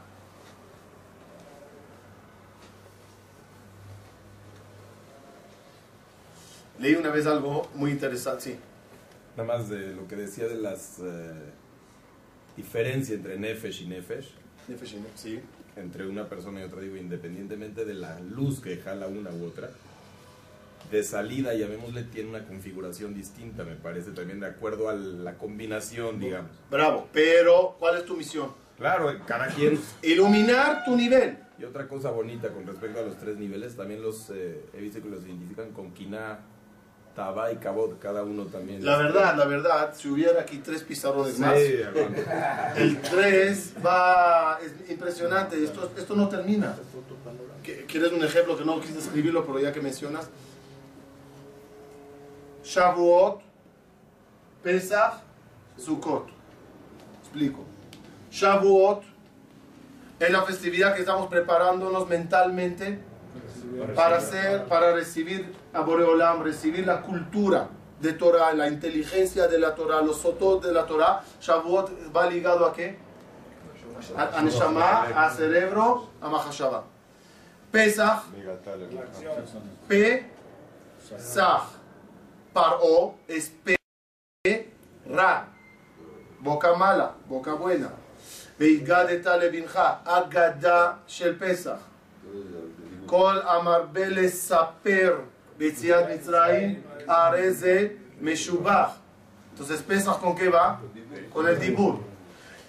Leí 6.79 6.93
una 6.93 7.09
vez 7.09 7.25
algo 7.25 7.67
muy 7.73 7.89
interesante, 7.89 8.43
sí. 8.43 8.55
Nada 9.35 9.57
más 9.57 9.67
de 9.67 9.95
lo 9.95 10.07
que 10.07 10.15
decía 10.15 10.47
de 10.47 10.57
las 10.57 10.99
eh, 10.99 11.33
diferencias 12.55 13.17
entre 13.17 13.39
Nefesh 13.39 13.81
y 13.81 13.87
Nefesh, 13.87 14.31
Nefesh, 14.67 14.95
Sí. 15.15 15.41
entre 15.75 16.05
una 16.07 16.29
persona 16.29 16.61
y 16.61 16.63
otra, 16.65 16.81
digo, 16.81 16.97
independientemente 16.97 17.83
de 17.83 17.95
la 17.95 18.19
luz 18.19 18.61
que 18.61 18.77
jala 18.77 19.07
una 19.07 19.31
u 19.31 19.47
otra, 19.47 19.71
de 20.91 21.03
salida, 21.03 21.53
llamémosle, 21.53 22.03
tiene 22.03 22.29
una 22.29 22.45
configuración 22.45 23.13
distinta, 23.13 23.63
me 23.63 23.75
parece, 23.75 24.11
también 24.11 24.39
de 24.39 24.47
acuerdo 24.47 24.89
a 24.89 24.93
la 24.93 25.33
combinación, 25.33 26.19
digamos. 26.19 26.51
Bravo. 26.71 27.07
Pero, 27.11 27.75
¿cuál 27.79 27.97
es 27.97 28.05
tu 28.05 28.15
misión? 28.15 28.51
Claro, 28.77 29.11
cada 29.25 29.47
quien. 29.47 29.79
Iluminar 30.01 30.85
tu 30.85 30.95
nivel. 30.95 31.39
Y 31.59 31.63
otra 31.65 31.87
cosa 31.87 32.11
bonita 32.11 32.49
con 32.49 32.65
respecto 32.67 32.99
a 32.99 33.01
los 33.03 33.17
tres 33.17 33.37
niveles, 33.37 33.75
también 33.75 34.01
los 34.01 34.29
eh, 34.29 34.63
he 34.73 34.79
visto 34.79 35.01
que 35.01 35.09
los 35.09 35.25
identifican 35.25 35.71
con 35.71 35.91
Kiná, 35.93 36.39
Taba 37.15 37.51
y 37.51 37.55
Kabod, 37.57 37.97
cada 37.99 38.21
uno 38.23 38.45
también. 38.45 38.85
La 38.85 38.95
verdad, 38.97 39.35
la 39.35 39.45
verdad, 39.45 39.93
si 39.97 40.07
hubiera 40.07 40.39
aquí 40.41 40.59
tres 40.59 40.83
pizarrones 40.83 41.33
Sí, 41.33 41.41
más, 41.41 41.57
el 42.77 43.01
3 43.01 43.73
va, 43.83 44.59
es 44.63 44.89
impresionante, 44.91 45.61
esto, 45.63 45.91
esto 45.97 46.15
no 46.15 46.29
termina. 46.29 46.75
¿Qu- 47.65 47.85
¿Quieres 47.87 48.11
un 48.11 48.23
ejemplo 48.23 48.55
que 48.55 48.63
no 48.63 48.79
quise 48.79 48.99
escribirlo, 48.99 49.43
pero 49.45 49.59
ya 49.59 49.73
que 49.73 49.81
mencionas? 49.81 50.29
Shavuot, 52.67 53.41
Pesach, 54.61 55.21
Sukkot. 55.77 56.27
Explico. 57.21 57.63
Shavuot 58.29 59.03
es 60.19 60.29
la 60.29 60.43
festividad 60.43 60.93
que 60.93 61.01
estamos 61.01 61.27
preparándonos 61.27 62.09
mentalmente 62.09 62.99
para 63.95 64.17
hacer, 64.17 64.65
para 64.65 64.91
recibir 64.93 65.53
a 65.73 65.81
Boreolam, 65.81 66.43
recibir 66.43 66.85
la 66.85 67.01
cultura 67.01 67.69
de 68.01 68.13
Torah, 68.13 68.53
la 68.53 68.67
inteligencia 68.67 69.47
de 69.47 69.59
la 69.59 69.73
Torah, 69.73 70.01
los 70.01 70.17
sotot 70.17 70.61
de 70.63 70.73
la 70.73 70.85
Torah. 70.85 71.23
Shavuot 71.39 72.13
va 72.13 72.29
ligado 72.29 72.65
a 72.65 72.73
qué? 72.73 72.97
A, 74.15 74.37
a 74.37 74.41
Neshama, 74.41 75.03
a 75.03 75.29
cerebro, 75.31 76.09
a 76.21 76.29
Mahashava. 76.29 76.83
Pesach, 77.71 78.23
Pesach, 79.87 81.76
Paro, 82.56 83.14
es 83.28 83.50
Pe, 83.64 83.74
Ra, 85.06 85.48
boca 86.40 86.74
mala, 86.74 87.14
boca 87.28 87.56
buena. 87.56 87.88
והגדת 88.60 89.26
לבנך, 89.26 89.80
אגדה 90.04 90.92
של 91.06 91.38
פסח. 91.38 91.76
כל 93.06 93.38
המרבה 93.44 94.08
לספר 94.08 95.18
ביציאת 95.58 96.04
מצרים, 96.14 96.80
הרי 97.08 97.52
זה 97.52 97.88
משובח. 98.20 98.88
Entonces, 99.54 99.82
Pesach 99.82 100.18
con 100.20 100.34
qué 100.34 100.48
va? 100.48 100.80
Con 101.32 101.46
el 101.46 101.58
dibur. 101.58 101.94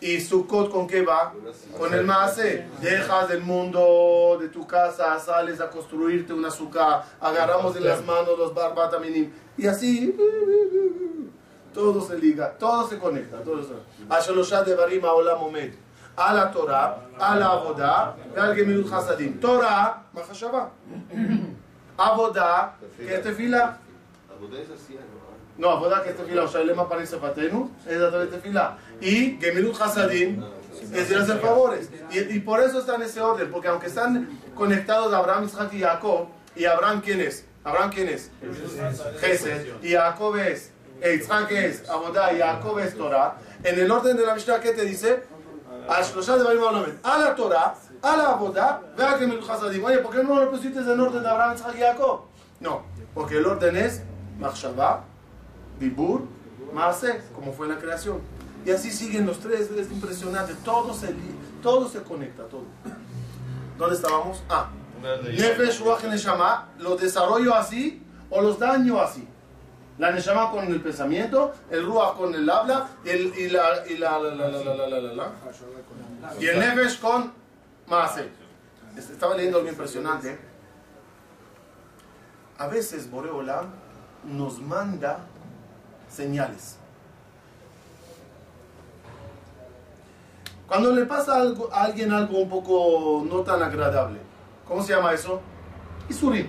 ¿Y 0.00 0.20
Sukkot 0.20 0.70
con 0.70 0.86
qué 0.86 1.02
va? 1.02 1.32
Con 1.76 1.92
el 1.92 2.04
Maase. 2.04 2.66
Dejas 2.80 3.28
del 3.28 3.42
mundo, 3.42 4.38
de 4.40 4.48
tu 4.48 4.66
casa, 4.66 5.18
sales 5.18 5.60
a 5.60 5.68
construirte 5.68 6.32
una 6.32 6.48
azúcar, 6.48 7.04
agarramos 7.20 7.74
en 7.76 7.84
las 7.84 8.04
manos 8.04 8.38
los 8.38 8.54
barbataminim. 8.54 9.32
Y 9.56 9.66
así, 9.66 10.16
todo 11.74 12.00
se 12.00 12.16
liga, 12.16 12.52
todo 12.58 12.88
se 12.88 12.98
conecta. 12.98 13.42
Todo 13.42 13.62
se... 13.62 14.64
Devarim 14.64 15.04
Haolam 15.04 15.42
Omed. 15.42 15.74
A 16.16 16.34
la 16.34 16.50
Torah, 16.50 16.96
a 17.18 17.36
la 17.36 17.46
Abodá, 17.46 18.16
al 18.36 18.54
Gemilut 18.54 18.92
Hasadim. 18.92 19.38
Torah, 19.40 20.04
Mahashava. 20.12 20.70
Abodá, 21.96 22.76
que 22.96 23.14
es 23.14 23.22
tefila. 23.22 23.78
Abodá 24.30 24.60
es 24.60 24.70
así, 24.70 24.94
¿no? 24.94 25.17
No, 25.57 25.67
עבודה 25.67 25.99
כתפילה, 25.99 26.43
o 26.43 26.47
sea, 26.47 26.61
el 26.61 26.67
lema 26.67 26.89
para 26.89 27.05
שפתנו, 27.05 27.69
es 27.87 28.01
a 28.01 28.09
través 28.09 28.31
de 28.31 28.37
tefila. 28.37 28.77
Y 29.01 29.37
Gemilut 29.39 29.79
Hasadim 29.79 30.43
es 30.93 31.11
ir 31.11 31.17
a 31.17 31.21
hacer 31.21 31.39
favores. 31.39 31.89
Y, 32.11 32.19
y 32.35 32.39
por 32.39 32.59
eso 32.59 32.79
está 32.79 32.95
en 32.95 33.03
ese 33.03 33.21
orden, 33.21 33.51
porque 33.51 33.67
aunque 33.67 33.87
están 33.87 34.39
conectados 34.55 35.13
Abraham, 35.13 35.45
Isaac 35.45 35.71
y 35.73 35.81
Jacob, 35.81 36.27
y 36.55 36.65
Abraham, 36.65 37.01
¿quién 37.05 37.21
es? 37.21 37.45
Abraham, 37.63 37.91
¿quién 37.93 38.09
es? 38.09 38.31
Gesed. 39.21 39.67
Y 39.83 39.91
Jacob 39.93 40.35
es, 40.37 40.71
e 41.01 41.15
Isaac 41.15 41.51
es 41.51 41.87
Abodá, 41.89 42.33
y 42.33 42.39
Jacob 42.39 42.79
es 42.79 42.95
Torah. 42.95 43.35
En 43.63 43.79
el 43.79 43.89
orden 43.91 44.17
de 44.17 44.25
la 44.25 44.33
Mishnah, 44.33 44.59
¿qué 44.59 44.71
te 44.73 44.83
dice? 44.85 45.23
A 45.87 46.03
שלושה 46.03 46.37
דברים 46.37 46.59
העולמים, 46.63 46.95
על 47.03 47.27
התורה, 47.27 47.69
על 48.01 48.21
העבודה 48.21 48.77
ועל 48.97 49.19
גמילות 49.19 49.43
חסדים. 49.43 49.85
Oye, 49.85 49.97
¿por 49.97 50.11
qué 50.13 50.23
no 50.23 50.39
lo 50.39 50.49
pusiste 50.49 50.79
en 50.79 50.99
orden 50.99 51.21
de 51.23 51.29
Abraham, 51.29 51.55
Isaac 51.55 51.75
y 51.75 51.81
Jacob? 51.81 52.21
No, 52.61 52.83
porque 53.13 53.37
el 53.37 53.45
orden 53.45 53.75
es 53.75 54.01
Machshavá, 54.39 55.03
Dibur, 55.78 56.22
Maase, 56.72 57.22
como 57.34 57.52
fue 57.52 57.68
la 57.68 57.78
creación. 57.78 58.20
Y 58.64 58.70
así 58.70 58.90
siguen 58.90 59.26
los 59.26 59.38
tres, 59.40 59.70
es 59.70 59.90
impresionante, 59.90 60.54
todo 60.64 60.92
se, 60.92 61.14
todo 61.62 61.88
se 61.88 62.02
conecta, 62.02 62.44
todo. 62.44 62.64
¿Dónde 63.78 63.96
estábamos? 63.96 64.42
Ah, 64.50 64.70
Nefesh, 65.02 65.80
Ruach 65.80 66.02
Neshama, 66.04 66.68
los 66.78 67.00
desarrollo 67.00 67.54
así 67.54 68.02
o 68.30 68.42
los 68.42 68.58
daño 68.58 69.00
así. 69.00 69.26
La 69.98 70.10
Neshama 70.10 70.50
con 70.50 70.66
el 70.66 70.80
pensamiento, 70.80 71.52
el 71.70 71.84
Ruach 71.84 72.16
con 72.16 72.34
el 72.34 72.48
habla 72.50 72.88
el, 73.04 73.32
y 73.36 73.48
la... 73.48 73.86
Y, 73.88 73.98
la, 73.98 74.18
la, 74.18 74.34
la, 74.34 74.48
la 74.48 75.32
y 76.40 76.46
el 76.46 76.58
Nefesh 76.58 77.00
con 77.00 77.32
Maase. 77.86 78.28
Este, 78.96 79.12
estaba 79.12 79.36
leyendo 79.36 79.58
algo 79.58 79.70
impresionante. 79.70 80.38
A 82.58 82.66
veces 82.66 83.08
Boreola 83.10 83.64
nos 84.24 84.60
manda 84.60 85.20
señales. 86.10 86.76
Cuando 90.66 90.92
le 90.92 91.06
pasa 91.06 91.36
algo, 91.36 91.72
a 91.72 91.84
alguien 91.84 92.12
algo 92.12 92.38
un 92.38 92.48
poco 92.50 93.24
no 93.28 93.40
tan 93.40 93.62
agradable, 93.62 94.18
¿cómo 94.66 94.82
se 94.82 94.94
llama 94.94 95.12
eso? 95.14 95.40
Isurim. 96.10 96.46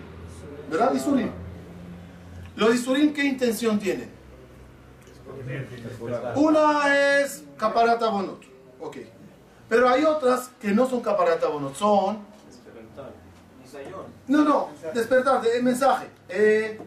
¿Verdad? 0.70 0.94
Isurim. 0.94 1.32
Los 2.58 2.76
Isurim, 2.76 3.14
¿qué 3.14 3.24
intención 3.24 3.80
tienen? 3.80 4.10
Una 6.36 7.20
es 7.22 7.44
caparata 7.58 8.10
bonot. 8.10 8.44
Ok. 8.82 8.98
Pero 9.70 9.88
hay 9.88 10.04
otras 10.04 10.50
que 10.60 10.70
no 10.72 10.86
son 10.90 11.00
caparata 11.02 11.48
bonot, 11.48 11.76
son. 11.76 12.28
No, 14.28 14.44
no, 14.44 14.70
despertar, 14.94 15.42
de- 15.42 15.62
mensaje. 15.64 16.08
Eh, 16.28 16.80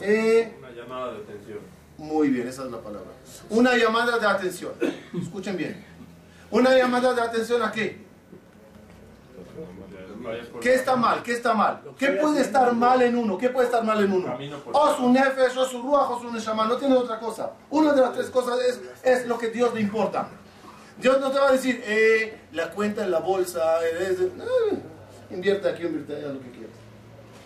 eh, 0.00 0.56
Una 0.58 0.70
llamada 0.70 1.12
de 1.12 1.18
atención. 1.22 1.58
Muy 2.02 2.28
bien, 2.28 2.48
esa 2.48 2.64
es 2.64 2.70
la 2.70 2.78
palabra. 2.78 3.10
Una 3.48 3.76
llamada 3.76 4.18
de 4.18 4.26
atención. 4.26 4.72
Escuchen 5.20 5.56
bien. 5.56 5.84
Una 6.50 6.76
llamada 6.76 7.14
de 7.14 7.22
atención 7.22 7.62
a 7.62 7.70
qué? 7.72 8.02
¿Qué 10.60 10.74
está 10.74 10.96
mal? 10.96 11.22
¿Qué 11.22 11.32
está 11.32 11.54
mal? 11.54 11.80
¿Qué 11.98 12.08
puede 12.12 12.40
estar 12.42 12.72
mal 12.74 13.02
en 13.02 13.16
uno? 13.16 13.36
¿Qué 13.38 13.48
puede 13.50 13.66
estar 13.66 13.82
mal 13.84 14.02
en 14.02 14.12
uno? 14.12 14.36
O 14.72 14.96
su 14.96 15.10
nefesh, 15.10 15.56
o 15.58 15.64
su 15.66 15.82
ruach, 15.82 16.10
o 16.10 16.20
su 16.20 16.32
neshama. 16.32 16.66
No 16.66 16.76
tiene 16.76 16.94
otra 16.96 17.18
cosa. 17.18 17.50
Una 17.70 17.92
de 17.92 18.00
las 18.00 18.12
tres 18.12 18.30
cosas 18.30 18.58
es, 18.60 18.80
es 19.02 19.26
lo 19.26 19.38
que 19.38 19.48
Dios 19.48 19.74
le 19.74 19.80
importa. 19.80 20.28
Dios 20.98 21.20
no 21.20 21.30
te 21.30 21.38
va 21.38 21.48
a 21.48 21.52
decir, 21.52 21.82
eh, 21.86 22.40
la 22.52 22.70
cuenta 22.70 23.02
en 23.02 23.10
la 23.10 23.18
bolsa, 23.18 23.82
eh, 23.84 24.16
eh, 24.20 24.32
invierte 25.30 25.68
aquí, 25.68 25.82
invierte 25.84 26.14
allá, 26.16 26.28
lo 26.34 26.40
que 26.40 26.50
quieras. 26.50 26.76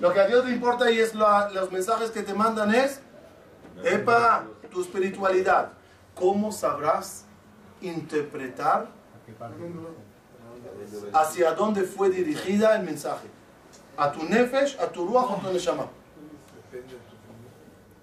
Lo 0.01 0.13
que 0.13 0.21
a 0.21 0.27
Dios 0.27 0.45
le 0.45 0.53
importa 0.53 0.91
y 0.91 0.99
es 0.99 1.15
la- 1.15 1.49
los 1.51 1.73
mensajes 1.73 2.11
que 2.11 2.23
te 2.23 2.35
mandan 2.35 2.75
es, 2.75 3.01
epa, 3.85 4.47
tu 4.71 4.81
espiritualidad. 4.81 5.73
¿Cómo 6.15 6.53
sabrás 6.53 7.25
interpretar 7.81 8.89
hacia 11.13 11.53
dónde 11.53 11.83
fue 11.83 12.11
dirigida 12.11 12.77
el 12.77 12.85
mensaje? 12.85 13.29
A 13.97 14.13
tu 14.13 14.23
nefesh, 14.25 14.79
a 14.79 14.87
tu 14.87 15.07
ruach 15.07 15.31
o 15.31 15.37
a 15.37 15.41
tu 15.41 15.53
neshama. 15.53 15.89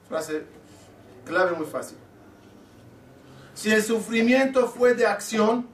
Frase 0.09 0.45
clave 1.25 1.55
muy 1.55 1.65
fácil. 1.65 1.97
Si 3.53 3.71
el 3.71 3.83
sufrimiento 3.83 4.67
fue 4.67 4.95
de 4.95 5.05
acción, 5.05 5.67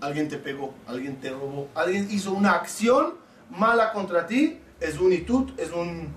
alguien 0.00 0.28
te 0.28 0.36
pegó, 0.36 0.74
alguien 0.86 1.20
te 1.20 1.30
robó, 1.30 1.68
alguien 1.74 2.08
hizo 2.10 2.32
una 2.32 2.52
acción 2.52 3.14
mala 3.50 3.92
contra 3.92 4.26
ti, 4.26 4.60
es 4.80 4.98
un 4.98 5.12
itut, 5.12 5.58
es 5.58 5.70
un 5.70 6.12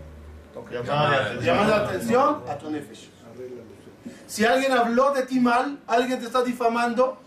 Llamada 0.71 1.09
de 1.09 1.15
atención. 1.15 1.45
llamada 1.45 1.79
de 1.79 1.85
atención 1.85 2.43
a 2.47 2.57
tu 2.57 2.71
nefesh. 2.71 3.09
Si 4.27 4.45
alguien 4.45 4.71
habló 4.71 5.11
de 5.13 5.23
ti 5.23 5.39
mal, 5.39 5.79
alguien 5.87 6.19
te 6.19 6.25
está 6.25 6.43
difamando, 6.43 7.17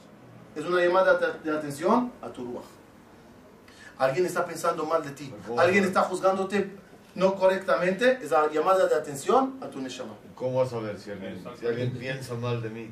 es 0.54 0.64
una 0.64 0.80
llamada 0.80 1.18
de 1.18 1.50
de 1.50 1.58
atención 1.58 2.12
a 2.22 2.28
tu 2.28 2.44
ruach. 2.44 2.64
Alguien 3.98 4.26
está 4.26 4.44
pensando 4.44 4.84
mal 4.84 5.02
de 5.02 5.10
ti, 5.10 5.32
alguien 5.56 5.84
está 5.84 6.02
juzgándote 6.02 6.70
no 7.14 7.34
correctamente, 7.34 8.18
es 8.22 8.30
la 8.30 8.50
llamada 8.50 8.86
de 8.86 8.94
atención 8.94 9.58
a 9.60 9.68
tu 9.68 9.80
neshama. 9.80 10.14
¿Cómo 10.34 10.60
vas 10.60 10.72
a 10.72 10.78
ver 10.78 10.98
si 10.98 11.10
alguien, 11.10 11.44
si 11.58 11.66
alguien 11.66 11.92
piensa 11.92 12.34
mal 12.34 12.62
de 12.62 12.70
mí? 12.70 12.90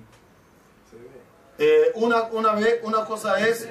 Eh, 1.58 1.92
una, 1.94 2.24
una, 2.24 2.54
vez, 2.54 2.80
una 2.82 3.04
cosa 3.04 3.38
es, 3.46 3.68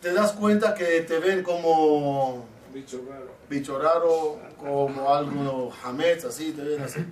te 0.00 0.12
das 0.12 0.32
cuenta 0.32 0.74
que 0.74 1.00
te 1.02 1.18
ven 1.18 1.42
como 1.42 2.44
Bicho 2.72 3.02
raro. 3.08 3.30
Bicho 3.48 3.78
raro, 3.78 4.38
como 4.58 5.12
algo 5.12 5.72
hametz, 5.82 6.24
así, 6.24 6.52
te 6.52 6.62
ven 6.62 6.82
así. 6.82 7.04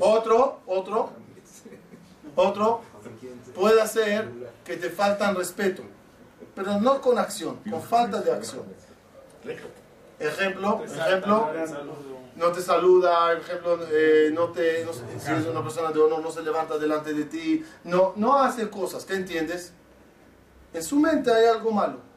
Otro, 0.00 0.60
otro, 0.66 1.10
otro, 2.36 2.82
puede 3.54 3.86
ser 3.86 4.28
que 4.64 4.76
te 4.76 4.90
faltan 4.90 5.34
respeto, 5.34 5.82
pero 6.54 6.80
no 6.80 7.00
con 7.00 7.18
acción, 7.18 7.58
con 7.70 7.82
falta 7.82 8.20
de 8.20 8.32
acción. 8.32 8.64
Ejemplo, 10.18 10.82
ejemplo, 10.84 11.50
no 12.36 12.52
te 12.52 12.62
saluda, 12.62 13.32
ejemplo, 13.32 13.78
eh, 13.90 14.30
no 14.32 14.48
te, 14.48 14.84
no 14.84 14.92
si 14.92 15.32
es 15.32 15.46
una 15.46 15.62
persona 15.62 15.90
de 15.90 16.00
honor, 16.00 16.22
no 16.22 16.30
se 16.30 16.42
levanta 16.42 16.78
delante 16.78 17.12
de 17.12 17.24
ti, 17.24 17.64
no, 17.84 18.12
no 18.16 18.38
hace 18.38 18.70
cosas, 18.70 19.04
¿qué 19.04 19.14
entiendes? 19.14 19.72
En 20.72 20.82
su 20.82 20.98
mente 20.98 21.32
hay 21.32 21.46
algo 21.46 21.70
malo. 21.72 22.11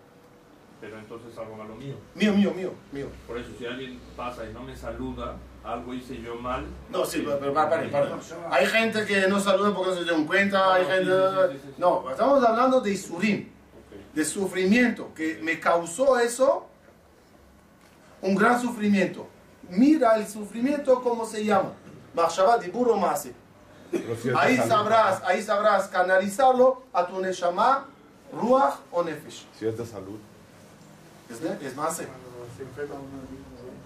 Pero 0.81 0.99
entonces 0.99 1.37
algo 1.37 1.55
malo 1.55 1.75
mío. 1.75 1.95
Mío, 2.15 2.33
mío, 2.33 2.51
mío, 2.53 2.71
mío. 2.91 3.07
Por 3.27 3.37
eso, 3.37 3.49
si 3.57 3.65
alguien 3.65 3.99
pasa 4.15 4.45
y 4.47 4.53
no 4.53 4.61
me 4.61 4.75
saluda, 4.75 5.35
algo 5.63 5.93
hice 5.93 6.21
yo 6.21 6.35
mal. 6.35 6.65
No, 6.89 7.05
sí, 7.05 7.21
pero, 7.25 7.39
pero 7.39 7.53
para, 7.53 7.69
para, 7.69 7.89
para. 7.89 8.19
Hay 8.51 8.65
gente 8.67 9.05
que 9.05 9.27
no 9.27 9.39
saluda 9.39 9.73
porque 9.73 9.91
no 9.91 9.97
se 9.97 10.03
dieron 10.03 10.25
cuenta, 10.25 10.73
hay 10.73 10.85
gente... 10.85 11.05
sí, 11.11 11.53
sí, 11.53 11.59
sí, 11.63 11.67
sí. 11.69 11.73
No, 11.77 12.09
estamos 12.11 12.43
hablando 12.43 12.81
de 12.81 12.91
Isurim, 12.91 13.47
Ok. 13.47 14.13
de 14.15 14.25
sufrimiento, 14.25 15.13
que 15.15 15.39
me 15.41 15.59
causó 15.59 16.19
eso, 16.19 16.67
un 18.21 18.35
gran 18.35 18.61
sufrimiento. 18.61 19.27
Mira 19.69 20.15
el 20.17 20.27
sufrimiento, 20.27 21.01
¿cómo 21.01 21.25
se 21.25 21.43
llama? 21.43 21.71
Machshavá 22.13 22.57
Dibur 22.57 22.89
o 22.89 22.97
Maase. 22.97 23.33
Pero 23.91 24.15
si 24.15 24.27
es 24.29 24.33
de 24.33 24.39
Ahí 24.39 24.57
salud. 24.57 24.69
sabrás, 24.69 25.23
ahí 25.23 25.41
sabrás 25.41 25.87
canalizarlo 25.87 26.83
a 26.93 27.07
tu 27.07 27.19
Neshama, 27.21 27.85
Ruach 28.33 28.75
o 28.91 29.03
Nefesh. 29.03 29.45
Si 29.57 29.65
es 31.29 31.41
de. 31.41 31.49
Es, 31.53 31.61
es 31.61 31.75
Maase, 31.75 32.07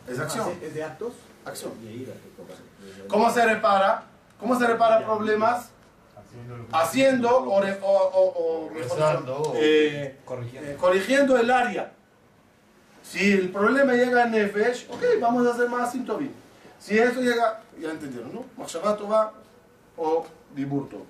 es 0.07 0.19
acción, 0.19 0.49
¿Es 0.61 0.73
de 0.73 0.83
actos? 0.83 1.13
acción. 1.45 1.71
¿Cómo 3.07 3.31
se 3.31 3.45
repara? 3.45 4.03
¿Cómo 4.39 4.57
se 4.57 4.67
repara 4.67 5.05
problemas? 5.05 5.69
Haciendo 6.71 7.43
o, 7.43 7.61
re- 7.61 7.79
o, 7.81 7.87
o- 7.91 8.67
o, 8.67 8.69
Rezando 8.73 9.37
o- 9.41 9.55
eh, 9.55 10.17
eh, 10.53 10.75
corrigiendo 10.79 11.37
el 11.37 11.49
área. 11.49 11.91
Si 13.03 13.31
el 13.33 13.49
problema 13.49 13.93
llega 13.93 14.23
a 14.23 14.25
Nefesh, 14.27 14.87
ok, 14.91 15.01
vamos 15.19 15.47
a 15.47 15.51
hacer 15.53 15.67
más 15.69 15.91
Sintovim. 15.91 16.31
Si 16.79 16.97
eso 16.97 17.21
llega, 17.21 17.61
ya 17.79 17.89
entendieron, 17.91 18.33
¿no? 18.33 18.45
Machshavá 18.57 18.95
Tova 18.95 19.33
o 19.97 20.25
Diburto. 20.55 21.01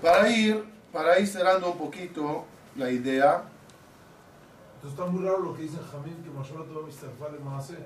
Para 0.00 0.28
ir, 0.30 0.64
para 0.92 1.18
ir 1.18 1.26
cerrando 1.26 1.72
un 1.72 1.78
poquito 1.78 2.44
la 2.76 2.90
idea, 2.90 3.42
Entonces 4.86 5.00
está 5.00 5.06
muy 5.06 5.24
raro 5.24 5.40
lo 5.42 5.54
que 5.54 5.62
dice 5.62 5.78
Jamín, 5.90 6.22
que 6.22 6.30
Mashua 6.30 6.64
todo 6.64 6.82
Mistarfar 6.84 7.32
le 7.32 7.40
Maase. 7.40 7.76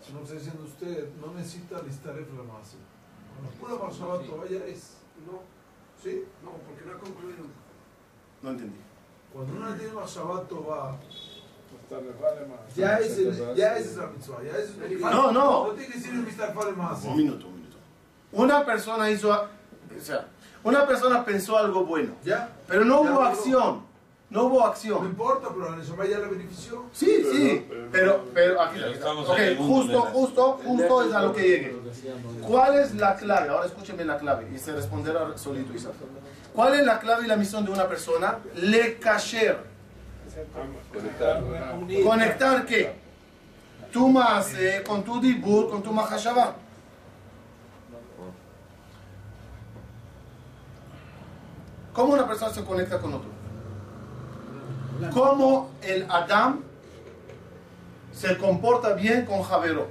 Si 0.00 0.12
no 0.14 0.20
está 0.20 0.34
diciendo 0.34 0.64
usted, 0.64 1.10
no 1.20 1.34
necesita 1.34 1.82
listar 1.82 2.16
el 2.16 2.24
Maase. 2.44 2.76
Con 3.36 3.44
la 3.44 3.76
pura 3.76 3.84
Mashua 3.86 4.18
toda 4.22 4.48
ya 4.48 4.64
es. 4.64 4.96
No, 5.26 5.40
¿Sí? 6.02 6.24
no, 6.42 6.52
porque 6.52 6.86
no 6.86 6.92
ha 6.96 6.98
concluido. 6.98 7.44
no 8.40 8.50
entendí. 8.50 8.78
Cuando 9.32 9.52
uno 9.56 9.74
tiene 9.74 9.92
vale 12.18 12.46
más. 12.46 12.74
ya 12.74 12.98
es, 12.98 13.18
el, 13.18 13.54
ya 13.54 13.76
es 13.76 13.96
la 13.98 14.06
mitzvah. 14.06 14.42
Ya 14.42 14.56
es 14.56 14.70
que- 14.70 14.96
No, 14.96 15.30
no. 15.32 15.66
No 15.66 15.72
tiene 15.74 15.88
que 15.92 15.98
decir 15.98 16.14
el 16.14 16.20
Mistarfar 16.20 16.64
le 16.66 16.72
Maase. 16.72 17.08
Un 17.08 17.16
minuto, 17.18 17.46
un 17.48 17.56
minuto. 17.56 17.76
Una 18.32 18.64
persona 18.64 19.10
hizo, 19.10 19.30
o 19.30 20.00
sea, 20.00 20.28
una 20.64 20.86
persona 20.86 21.22
pensó 21.26 21.58
algo 21.58 21.84
bueno, 21.84 22.14
Ya. 22.24 22.56
pero 22.66 22.86
no 22.86 23.04
Ya 23.04 23.12
hubo 23.12 23.22
acción. 23.22 23.87
No 24.30 24.44
hubo 24.44 24.58
No 24.60 24.66
acción. 24.66 25.06
importa, 25.06 25.48
pero 25.48 25.70
la 25.70 25.76
Neshama 25.76 26.04
ya 26.04 26.18
la 26.18 26.28
benefició. 26.28 26.84
Sí, 26.92 27.24
sí, 27.32 27.66
pero, 27.90 28.26
pero 28.34 28.60
aquí, 28.60 28.78
estamos 28.92 29.26
ok, 29.26 29.38
justo, 29.56 30.02
justo, 30.02 30.60
justo 30.62 31.02
es 31.08 31.14
a 31.14 31.22
lo 31.22 31.32
que 31.32 31.42
llegue. 31.42 31.76
¿Cuál 32.46 32.78
es 32.78 32.94
la 32.94 33.16
clave? 33.16 33.48
Ahora 33.48 33.64
escúchenme 33.66 34.04
la 34.04 34.18
clave 34.18 34.46
y 34.54 34.58
se 34.58 34.72
responderá 34.74 35.36
solito 35.38 35.72
Isaac. 35.72 35.94
¿Cuál 36.54 36.74
es 36.74 36.84
la 36.84 36.98
clave 36.98 37.24
y 37.24 37.28
la 37.28 37.36
misión 37.36 37.64
de 37.64 37.70
una 37.70 37.88
persona? 37.88 38.38
Le 38.56 38.98
kasher. 38.98 39.58
¿Conectar 42.04 42.66
qué? 42.66 42.96
Tu 43.90 44.08
maase 44.08 44.82
con 44.86 45.02
tu 45.04 45.20
dibur, 45.20 45.70
con 45.70 45.82
tu 45.82 45.90
mahashabah. 45.90 46.54
¿Cómo 51.94 52.12
una 52.12 52.28
persona 52.28 52.52
se 52.52 52.62
conecta 52.62 52.98
con 53.00 53.14
otro? 53.14 53.37
¿Cómo 55.12 55.70
el 55.82 56.06
Adam 56.10 56.60
se 58.12 58.36
comporta 58.36 58.94
bien 58.94 59.24
con 59.24 59.42
Javero? 59.42 59.86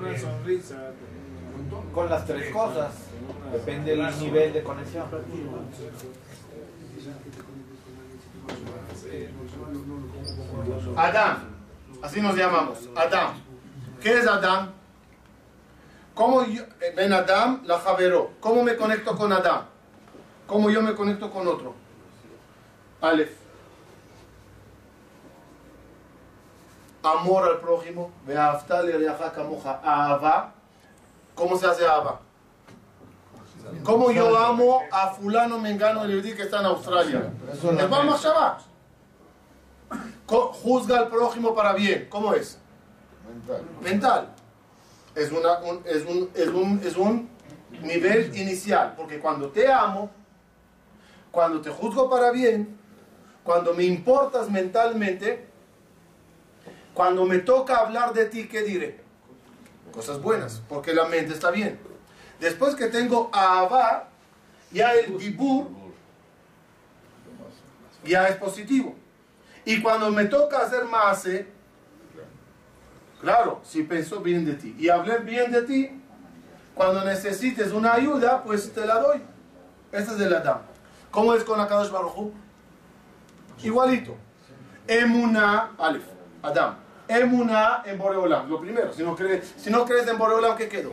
Una 0.00 0.18
sonrisa. 0.18 0.92
Con 1.94 2.10
las 2.10 2.26
tres 2.26 2.52
cosas. 2.52 2.92
Depende 3.52 3.96
del 3.96 4.18
nivel 4.18 4.52
de 4.52 4.62
conexión. 4.62 5.04
Adam, 10.96 11.38
así 12.02 12.20
nos 12.20 12.36
llamamos, 12.36 12.78
Adam. 12.96 13.34
¿Qué 14.00 14.18
es 14.18 14.26
Adam? 14.26 14.70
¿Cómo 16.14 16.44
yo, 16.44 16.62
eh, 16.80 16.92
ven 16.96 17.12
Adam, 17.12 17.62
la 17.64 17.78
Javero? 17.78 18.32
¿Cómo 18.40 18.62
me 18.62 18.76
conecto 18.76 19.16
con 19.16 19.32
Adam? 19.32 19.62
¿Cómo 20.46 20.70
yo 20.70 20.82
me 20.82 20.94
conecto 20.94 21.30
con 21.30 21.48
otro? 21.48 21.83
Aleph. 23.04 23.30
amor 27.02 27.44
al 27.44 27.60
prójimo, 27.60 28.10
ahava. 29.84 30.54
¿Cómo 31.34 31.58
se 31.58 31.66
hace 31.66 31.84
ahava? 31.86 32.20
¿Cómo 33.82 34.10
yo 34.10 34.38
amo 34.38 34.80
a 34.90 35.08
fulano 35.08 35.58
mengano 35.58 36.04
el 36.04 36.22
que 36.34 36.42
está 36.44 36.60
en 36.60 36.66
Australia? 36.66 37.30
Es. 37.52 38.64
Co- 40.26 40.52
Juzga 40.54 40.98
al 41.00 41.08
prójimo 41.08 41.54
para 41.54 41.74
bien. 41.74 42.06
¿Cómo 42.08 42.32
es? 42.32 42.58
Mental. 43.82 44.28
Es, 45.14 45.30
una, 45.30 45.58
un, 45.58 45.82
es, 45.84 46.04
un, 46.06 46.30
es, 46.34 46.48
un, 46.48 46.80
es 46.82 46.96
un 46.96 47.28
nivel 47.82 48.34
inicial. 48.34 48.94
Porque 48.96 49.18
cuando 49.20 49.50
te 49.50 49.70
amo, 49.70 50.10
cuando 51.30 51.60
te 51.60 51.68
juzgo 51.70 52.08
para 52.08 52.30
bien, 52.30 52.73
cuando 53.44 53.74
me 53.74 53.84
importas 53.84 54.50
mentalmente, 54.50 55.46
cuando 56.94 57.26
me 57.26 57.38
toca 57.38 57.76
hablar 57.76 58.14
de 58.14 58.24
ti, 58.26 58.48
¿qué 58.48 58.62
diré? 58.62 59.00
Cosas 59.92 60.20
buenas, 60.20 60.62
porque 60.68 60.94
la 60.94 61.04
mente 61.06 61.34
está 61.34 61.50
bien. 61.50 61.78
Después 62.40 62.74
que 62.74 62.86
tengo 62.86 63.30
Ahava, 63.32 64.08
ya 64.72 64.92
el 64.94 65.18
Dibur 65.18 65.68
ya 68.04 68.28
es 68.28 68.36
positivo. 68.36 68.94
Y 69.64 69.80
cuando 69.82 70.10
me 70.10 70.24
toca 70.26 70.58
hacer 70.58 70.84
Maase, 70.84 71.46
claro, 73.20 73.60
si 73.64 73.82
pensó 73.82 74.20
bien 74.20 74.44
de 74.44 74.54
ti 74.54 74.74
y 74.78 74.88
hablé 74.88 75.18
bien 75.18 75.52
de 75.52 75.62
ti, 75.62 75.90
cuando 76.74 77.04
necesites 77.04 77.72
una 77.72 77.94
ayuda, 77.94 78.42
pues 78.42 78.72
te 78.72 78.84
la 78.84 78.98
doy. 78.98 79.22
Este 79.92 80.12
es 80.12 80.20
el 80.20 80.34
Adam. 80.34 80.58
¿Cómo 81.10 81.34
es 81.34 81.44
con 81.44 81.60
Akadosh 81.60 81.90
Baruj 81.90 82.18
Hu? 82.18 82.43
Igualito. 83.62 84.16
Emuná, 84.86 85.72
Alef, 85.78 86.04
Adam. 86.42 86.76
Emuná 87.08 87.82
en 87.84 87.98
Boreolam, 87.98 88.48
lo 88.48 88.60
primero. 88.60 88.92
Si 88.92 89.02
no 89.02 89.14
crees, 89.14 89.54
si 89.56 89.70
no 89.70 89.84
crees 89.84 90.06
en 90.08 90.18
Boreolam, 90.18 90.56
¿qué 90.56 90.68
quedó? 90.68 90.92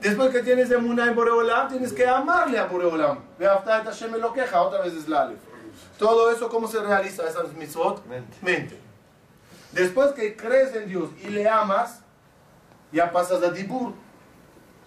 Después 0.00 0.30
que 0.30 0.42
tienes 0.42 0.70
Emuná 0.70 1.06
en 1.06 1.14
Boreolam, 1.14 1.68
tienes 1.68 1.92
que 1.92 2.06
amarle 2.06 2.58
a 2.58 2.66
Boreolam. 2.66 3.18
Ve 3.38 3.46
hasta 3.46 3.84
Hashem 3.84 4.12
lo 4.16 4.32
queja, 4.32 4.62
otra 4.62 4.82
vez 4.82 4.94
es 4.94 5.08
la 5.08 5.22
Alef. 5.22 5.38
Todo 5.98 6.30
eso, 6.30 6.48
¿cómo 6.48 6.68
se 6.68 6.80
realiza 6.80 7.28
esas 7.28 7.52
mitzvot? 7.54 8.04
Mente. 8.42 8.78
Después 9.72 10.12
que 10.12 10.36
crees 10.36 10.74
en 10.74 10.88
Dios 10.88 11.10
y 11.22 11.28
le 11.28 11.48
amas, 11.48 12.00
ya 12.92 13.10
pasas 13.10 13.42
a 13.42 13.50
Dibur. 13.50 13.92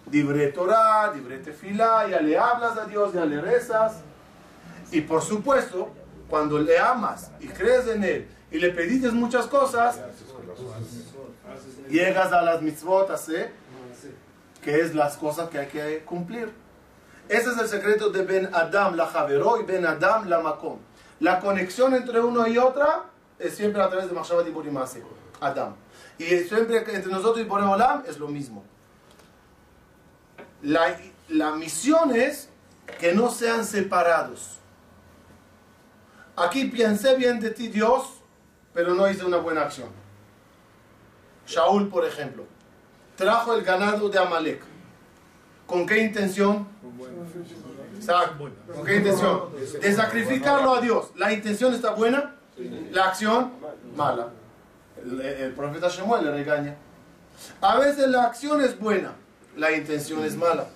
Dibre 0.06 0.48
Torah, 0.48 1.12
Dibre 1.14 1.38
Tefilá, 1.38 2.08
ya 2.08 2.20
le 2.20 2.36
hablas 2.36 2.76
a 2.76 2.86
Dios, 2.86 3.12
ya 3.12 3.24
le 3.24 3.40
rezas. 3.40 4.02
Y 4.90 5.02
por 5.02 5.22
supuesto, 5.22 5.90
cuando 6.30 6.58
le 6.60 6.78
amas 6.78 7.32
y 7.40 7.48
crees 7.48 7.88
en 7.88 8.04
Él 8.04 8.28
y 8.50 8.58
le 8.58 8.70
pediste 8.70 9.10
muchas 9.10 9.46
cosas, 9.46 10.00
llegas 11.88 12.32
a 12.32 12.40
las 12.42 12.62
mitzvot, 12.62 13.14
¿sí? 13.18 13.34
que 14.62 14.80
es 14.80 14.94
las 14.94 15.16
cosas 15.16 15.50
que 15.50 15.58
hay 15.58 15.66
que 15.66 15.98
cumplir. 16.04 16.52
Ese 17.28 17.50
es 17.50 17.58
el 17.58 17.68
secreto 17.68 18.10
de 18.10 18.22
Ben 18.22 18.48
Adam 18.52 18.94
la 18.94 19.06
Javero 19.06 19.60
y 19.60 19.64
Ben 19.64 19.84
Adam 19.84 20.28
la 20.28 20.40
Makom. 20.40 20.78
La 21.18 21.40
conexión 21.40 21.94
entre 21.94 22.20
uno 22.20 22.46
y 22.46 22.56
otra 22.58 23.04
es 23.38 23.54
siempre 23.54 23.82
a 23.82 23.88
través 23.88 24.08
de 24.08 24.14
Machshavat 24.14 24.46
y 24.46 24.50
Burimase, 24.50 25.02
Adam. 25.40 25.74
Y 26.18 26.24
siempre 26.24 26.78
entre 26.78 27.10
nosotros 27.10 27.40
y 27.40 27.48
Boreolam 27.48 28.04
es 28.06 28.18
lo 28.18 28.28
mismo. 28.28 28.64
La, 30.62 30.96
la 31.28 31.52
misión 31.52 32.14
es 32.14 32.48
que 32.98 33.14
no 33.14 33.30
sean 33.30 33.64
separados. 33.64 34.59
Aquí 36.40 36.64
pensé 36.64 37.16
bien 37.16 37.38
de 37.38 37.50
ti, 37.50 37.68
Dios, 37.68 38.02
pero 38.72 38.94
no 38.94 39.08
hice 39.10 39.24
una 39.24 39.36
buena 39.36 39.62
acción. 39.62 39.88
Shaul, 41.46 41.88
por 41.88 42.06
ejemplo, 42.06 42.44
trajo 43.16 43.54
el 43.54 43.62
ganado 43.62 44.08
de 44.08 44.18
Amalek. 44.18 44.62
¿Con 45.66 45.86
qué 45.86 45.98
intención? 45.98 46.66
¿Con 48.74 48.84
qué 48.84 48.96
intención? 48.96 49.50
De 49.80 49.92
sacrificarlo 49.92 50.74
a 50.74 50.80
Dios. 50.80 51.10
¿La 51.16 51.32
intención 51.32 51.74
está 51.74 51.90
buena? 51.92 52.36
La 52.90 53.08
acción, 53.08 53.52
mala. 53.94 54.30
El, 55.04 55.20
el 55.20 55.52
profeta 55.52 55.88
Shemuel 55.88 56.24
le 56.24 56.30
regaña. 56.32 56.76
A 57.60 57.78
veces 57.78 58.08
la 58.08 58.24
acción 58.24 58.62
es 58.62 58.78
buena, 58.78 59.12
la 59.56 59.72
intención 59.72 60.24
es 60.24 60.36
mala. 60.36 60.68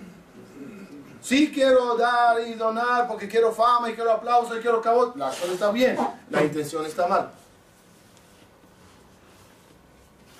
Sí 1.25 1.51
quiero 1.51 1.95
dar 1.95 2.39
y 2.47 2.53
donar 2.53 3.07
porque 3.07 3.27
quiero 3.27 3.51
fama 3.51 3.89
y 3.89 3.95
quiero 3.95 4.11
aplauso 4.11 4.55
y 4.55 4.61
quiero 4.61 4.79
cabot. 4.79 5.15
La 5.15 5.29
acción 5.29 5.49
está 5.49 5.71
bien, 5.71 5.97
la 6.29 6.43
intención 6.43 6.85
está 6.85 7.07
mal. 7.07 7.31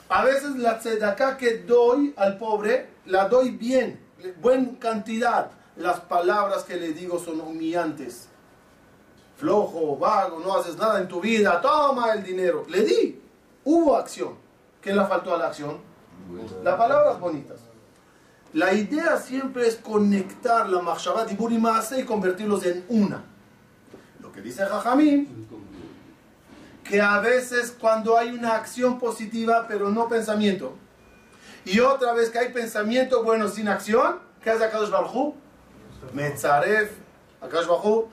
A 0.09 0.23
veces 0.23 0.55
la 0.57 0.77
tzedakah 0.77 1.38
que 1.38 1.57
doy 1.57 2.13
al 2.15 2.38
pobre, 2.38 2.88
la 3.07 3.27
doy 3.27 3.49
bien, 3.49 3.99
buena 4.39 4.77
cantidad. 4.77 5.49
Las 5.75 6.01
palabras 6.01 6.63
que 6.65 6.75
le 6.75 6.93
digo 6.93 7.17
son 7.17 7.41
humillantes. 7.41 8.27
Flojo, 9.38 9.97
vago, 9.97 10.39
no 10.39 10.55
haces 10.55 10.77
nada 10.77 10.99
en 10.99 11.07
tu 11.07 11.19
vida, 11.19 11.59
toma 11.61 12.13
el 12.13 12.23
dinero. 12.23 12.63
Le 12.69 12.83
di, 12.83 13.19
hubo 13.63 13.97
acción. 13.97 14.36
¿Qué 14.83 14.93
le 14.93 15.03
faltó 15.05 15.33
a 15.33 15.39
la 15.39 15.47
acción? 15.47 15.79
Las 16.63 16.75
palabras 16.75 17.19
bonitas. 17.19 17.57
La 18.56 18.74
idea 18.74 19.18
siempre 19.18 19.68
es 19.68 19.76
conectar 19.76 20.70
la 20.70 20.82
Machshavat 20.82 21.30
y 21.30 21.36
Burimase 21.36 21.99
y 21.99 22.06
convertirlos 22.06 22.66
en 22.66 22.86
una. 22.88 23.22
Lo 24.22 24.32
que 24.32 24.39
dice 24.39 24.66
Jajamín, 24.66 25.45
que 26.82 27.01
a 27.01 27.20
veces 27.20 27.76
cuando 27.78 28.18
hay 28.18 28.30
una 28.30 28.56
acción 28.56 28.97
positiva 28.97 29.66
pero 29.68 29.89
no 29.89 30.08
pensamiento, 30.08 30.74
y 31.66 31.82
otra 31.82 32.14
vez 32.14 32.30
que 32.30 32.39
hay 32.39 32.53
pensamiento 32.53 33.26
bueno 33.26 33.49
sin 33.49 33.68
acción, 33.68 34.20
¿qué 34.41 34.51
hace 34.51 34.64
Akadosh 34.64 34.89
Baruj? 34.89 35.34
Metzaref, 36.14 36.91
Akadosh 37.41 37.68
Baruj 37.68 38.06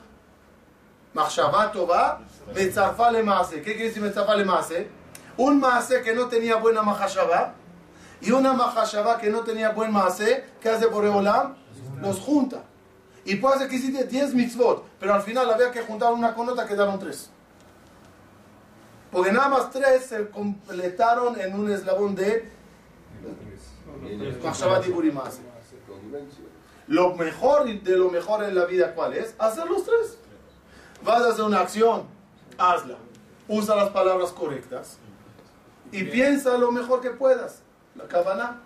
Machshavat 1.15 1.73
Tova, 1.73 2.21
Metzarfa 2.53 3.13
le. 3.13 3.23
¿Qué 3.23 3.63
quiere 3.63 3.85
decir 3.85 4.03
Metzarfa 4.03 4.35
le? 4.35 4.91
Un 5.37 5.61
Maase 5.61 6.03
que 6.03 6.13
no 6.13 6.27
tenía 6.27 6.57
buena 6.57 6.83
Mahashabah 6.83 7.62
y 8.23 8.31
una 8.31 8.53
Mahashabah 8.53 9.19
que 9.19 9.31
no 9.31 9.41
tenía 9.41 9.71
buen 9.71 9.93
Maase, 9.93 10.45
¿qué 10.61 10.69
hace 10.69 10.87
Boreolam? 10.87 11.57
Los 12.01 12.21
junta. 12.21 12.63
Y 13.25 13.37
puede 13.37 13.59
ser 13.59 13.69
que 13.69 13.77
hiciste 13.77 14.05
10 14.05 14.35
mitzvot, 14.35 14.85
pero 14.99 15.15
al 15.15 15.23
final 15.23 15.51
había 15.51 15.71
que 15.71 15.83
juntar 15.83 16.13
una 16.13 16.35
con 16.35 16.49
otra, 16.49 16.67
quedaron 16.67 16.99
3. 16.99 17.31
Porque 19.11 19.33
nada 19.33 19.49
más 19.49 19.71
3 19.71 20.05
se 20.05 20.31
completaron 20.31 21.39
en 21.41 21.59
un 21.59 21.71
eslabón 21.71 22.15
de 22.15 22.49
Mahashabah 24.43 24.87
y 24.87 24.91
Burimase. 24.91 25.43
Lo 26.89 27.15
mejor 27.15 27.65
de 27.67 27.97
lo 27.97 28.11
mejor 28.11 28.45
en 28.45 28.55
la 28.55 28.67
vida, 28.67 28.95
¿cuál 28.95 29.15
es? 29.15 29.35
Hacer 29.39 29.67
los 29.67 29.85
tres. 29.85 30.19
Vas 31.05 31.23
a 31.23 31.31
hacer 31.31 31.45
una 31.45 31.61
acción, 31.61 32.05
hazla. 32.59 32.97
Usa 33.49 33.77
las 33.77 33.91
palabras 33.91 34.31
correctas 34.31 34.99
y 35.91 36.05
piensa 36.05 36.57
lo 36.59 36.71
mejor 36.71 37.01
que 37.01 37.11
puedas. 37.11 37.62
La 37.97 38.07
cabana. 38.09 38.61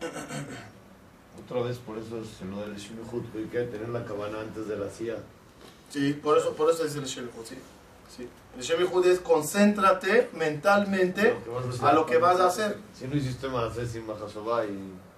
Otra 1.44 1.62
vez, 1.62 1.78
por 1.78 1.98
eso 1.98 2.20
es 2.20 2.40
lo 2.42 2.60
del 2.60 2.76
Shimihut, 2.76 3.32
que 3.32 3.38
hay 3.38 3.46
que 3.46 3.72
tener 3.72 3.88
la 3.88 4.04
cabana 4.04 4.40
antes 4.40 4.68
de 4.68 4.76
la 4.76 4.88
CIA. 4.88 5.16
Sí, 5.88 6.12
por 6.14 6.38
eso, 6.38 6.54
por 6.54 6.70
eso 6.70 6.84
es 6.84 6.94
el 6.96 7.04
Shemihud, 7.04 7.44
sí. 7.44 7.56
sí. 8.14 8.28
El 8.56 8.62
Shemihud 8.62 9.06
es 9.06 9.20
concéntrate 9.20 10.30
mentalmente 10.34 11.36
a 11.82 11.92
lo 11.92 12.06
que 12.06 12.18
vas 12.18 12.40
a 12.40 12.46
hacer. 12.46 12.78
Si 12.94 13.06
no 13.06 13.16
hiciste 13.16 13.48
más, 13.48 13.74
sin 13.74 14.02
y... 14.02 15.12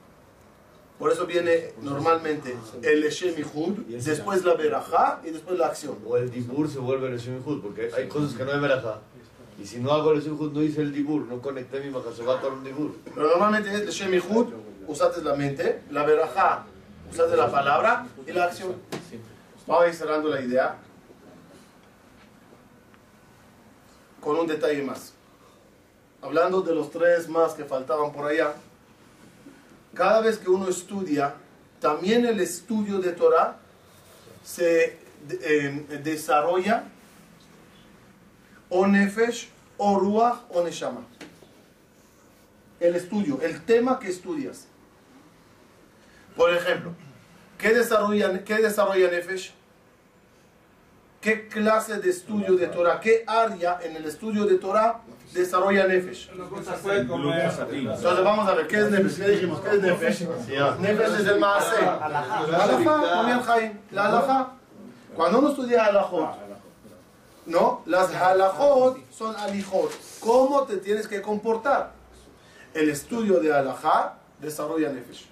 Por 0.99 1.11
eso 1.11 1.27
viene 1.27 1.75
normalmente 1.83 2.57
el 2.83 3.03
Shemihud, 3.11 3.81
después 3.89 4.45
la 4.45 4.55
Berajá 4.55 5.21
y 5.25 5.31
después 5.31 5.59
la 5.59 5.67
acción. 5.67 5.99
O 6.07 6.17
el 6.17 6.31
Dibur 6.31 6.69
se 6.69 6.79
vuelve 6.79 7.09
el 7.09 7.19
Shimihut, 7.19 7.63
porque 7.63 7.91
hay 7.95 8.09
cosas 8.09 8.35
que 8.35 8.45
no 8.45 8.53
hay 8.53 8.61
Berajá. 8.61 9.01
Y 9.61 9.67
si 9.67 9.79
no 9.79 9.93
hago 9.93 10.13
el 10.13 10.21
Shimihut, 10.21 10.53
no 10.53 10.63
hice 10.63 10.83
el 10.83 10.93
Dibur, 10.93 11.27
no 11.27 11.41
conecté 11.41 11.81
mi 11.81 11.91
Mahashabah 11.91 12.41
con 12.41 12.55
un 12.55 12.65
Dibur. 12.65 12.97
Pero 13.15 13.29
normalmente 13.29 13.73
es 13.73 13.81
el 13.81 13.89
Shemihud, 13.89 14.53
usaste 14.89 15.23
la 15.23 15.35
mente, 15.35 15.83
la 15.91 16.05
Berajá, 16.05 16.65
usaste 17.11 17.37
la 17.37 17.51
palabra 17.51 18.07
y 18.27 18.33
la 18.33 18.45
acción. 18.45 18.75
Vamos 19.67 19.85
a 19.85 19.89
ir 19.89 19.95
cerrando 19.95 20.29
la 20.29 20.41
idea 20.41 20.77
con 24.21 24.37
un 24.37 24.47
detalle 24.47 24.83
más. 24.83 25.13
Hablando 26.21 26.63
de 26.63 26.75
los 26.75 26.91
tres 26.91 27.29
más 27.29 27.53
que 27.53 27.65
faltaban 27.65 28.13
por 28.13 28.27
allá, 28.27 28.55
cada 29.93 30.21
vez 30.21 30.39
que 30.39 30.51
uno 30.51 30.69
estudia, 30.69 31.35
también 31.81 32.27
el 32.27 32.41
estudio 32.41 32.99
de 32.99 33.13
Torah 33.13 33.59
se 34.43 34.99
eh, 35.31 36.01
desarrolla 36.03 36.85
o 38.75 38.87
nefesh, 38.87 39.49
o 39.79 39.99
ruach, 39.99 40.39
o 40.51 40.65
neshama. 40.65 41.03
El 42.81 42.97
estudio, 42.97 43.41
el 43.41 43.65
tema 43.65 44.01
que 44.01 44.09
estudias. 44.09 44.67
Por 46.37 46.53
ejemplo, 46.53 46.91
¿qué 47.57 47.73
desarrolla, 47.73 48.43
qué 48.43 48.57
desarrolla 48.57 49.11
nefesh? 49.11 49.53
¿Qué 51.21 51.49
clase 51.49 52.01
de 52.01 52.11
estudio 52.11 52.55
de 52.57 52.67
Torah, 52.67 53.01
qué 53.01 53.25
área 53.27 53.79
en 53.83 53.97
el 53.97 54.05
estudio 54.05 54.45
de 54.45 54.59
Torah 54.59 55.01
desarrolla 55.33 55.87
Nefesh? 55.87 56.29
Entonces 56.31 58.25
vamos 58.25 58.47
a 58.47 58.55
ver, 58.55 58.67
¿qué 58.67 58.77
es 58.77 58.91
Nefesh? 58.91 59.17
¿Qué 59.17 59.29
dijimos? 59.31 59.61
¿Qué 59.61 59.71
es 59.71 59.81
Nefesh? 59.81 60.29
Nefesh 60.81 61.21
es 61.21 61.27
el 61.27 61.41
Maaseh. 61.41 61.87
Alajá, 62.03 63.07
Damián 63.07 63.43
Jaim. 63.43 63.73
La 63.93 64.07
alajá. 64.09 64.53
Cuando 65.17 65.39
uno 65.39 65.49
estudia 65.49 65.87
alajot, 65.87 66.44
¿no? 67.47 67.83
Las 67.87 68.15
halajot 68.15 68.99
son 69.13 69.35
alijot. 69.37 69.91
¿Cómo 70.21 70.65
te 70.65 70.79
tienes 70.79 71.07
que 71.09 71.21
comportar? 71.23 71.93
El 72.73 72.89
estudio 72.91 73.41
de 73.41 73.53
alajá 73.55 74.19
desarrolla 74.41 74.91
Nefesh. 74.91 75.29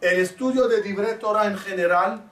El 0.00 0.18
estudio 0.20 0.66
de 0.66 0.82
Dibre 0.82 1.14
Torah 1.14 1.46
en 1.46 1.58
general. 1.58 2.22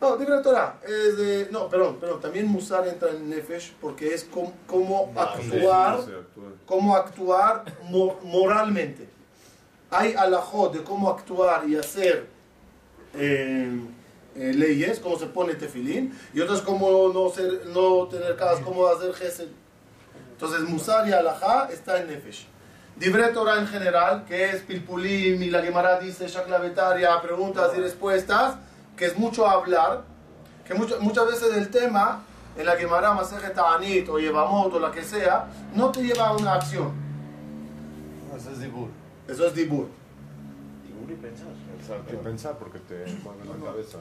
No, 0.00 0.16
Dibre 0.16 0.40
Torah 0.42 0.78
es 0.82 1.16
de. 1.16 1.48
No, 1.50 1.68
perdón, 1.68 1.96
perdón. 2.00 2.20
También 2.20 2.46
Musar 2.48 2.86
entra 2.88 3.10
en 3.10 3.28
Nefesh 3.30 3.74
porque 3.80 4.14
es 4.14 4.24
com- 4.24 4.52
cómo 4.66 5.12
actuar, 5.16 6.00
cómo 6.66 6.96
actuar 6.96 7.64
mo- 7.90 8.18
moralmente. 8.24 9.08
Hay 9.90 10.14
alajot 10.14 10.72
de 10.72 10.82
cómo 10.82 11.10
actuar 11.10 11.68
y 11.68 11.76
hacer 11.76 12.26
eh, 13.14 13.80
eh, 14.36 14.52
leyes, 14.54 14.98
cómo 15.00 15.18
se 15.18 15.26
pone 15.26 15.54
tefilín, 15.54 16.16
y 16.32 16.40
otras 16.40 16.60
cómo 16.62 17.10
no, 17.12 17.30
ser, 17.30 17.66
no 17.74 18.06
tener 18.06 18.36
casas, 18.36 18.60
cómo 18.64 18.86
hacer 18.86 19.12
gesed. 19.14 19.48
Entonces, 20.32 20.60
Musar 20.62 21.06
y 21.08 21.12
alajá 21.12 21.68
está 21.70 22.00
en 22.00 22.06
Nefesh. 22.08 22.46
Dibre 22.96 23.28
Torah 23.28 23.58
en 23.58 23.66
general, 23.66 24.24
que 24.26 24.50
es 24.50 24.62
Pilpulim 24.62 25.42
y 25.42 25.50
la 25.50 25.62
Gemara 25.62 25.98
dice 25.98 26.26
Shaklavetaria, 26.28 27.20
preguntas 27.22 27.72
y 27.76 27.80
respuestas, 27.80 28.56
que 28.96 29.06
es 29.06 29.16
mucho 29.18 29.46
hablar, 29.48 30.02
que 30.66 30.74
mucho- 30.74 30.98
muchas 31.00 31.26
veces 31.26 31.56
el 31.56 31.68
tema 31.70 32.22
en 32.56 32.66
la 32.66 32.76
Gemara 32.76 33.12
Masejet 33.14 33.54
Ta'anit 33.54 34.08
o 34.08 34.18
Yevamot 34.18 34.72
o 34.74 34.78
la 34.80 34.90
que 34.90 35.02
sea, 35.02 35.46
no 35.74 35.90
te 35.90 36.02
lleva 36.02 36.28
a 36.28 36.36
una 36.36 36.54
acción. 36.54 36.90
Eso 38.36 38.50
es 38.50 38.60
dibur. 38.60 38.88
Eso 39.28 39.46
es 39.46 39.54
Dibur. 39.54 39.86
Dibur 40.86 41.10
y 41.10 41.14
pensar. 41.14 41.46
Que 42.08 42.16
pensar 42.16 42.58
porque 42.58 42.78
te 42.80 43.04
mueve 43.22 43.44
la 43.44 43.64
cabeza. 43.64 43.98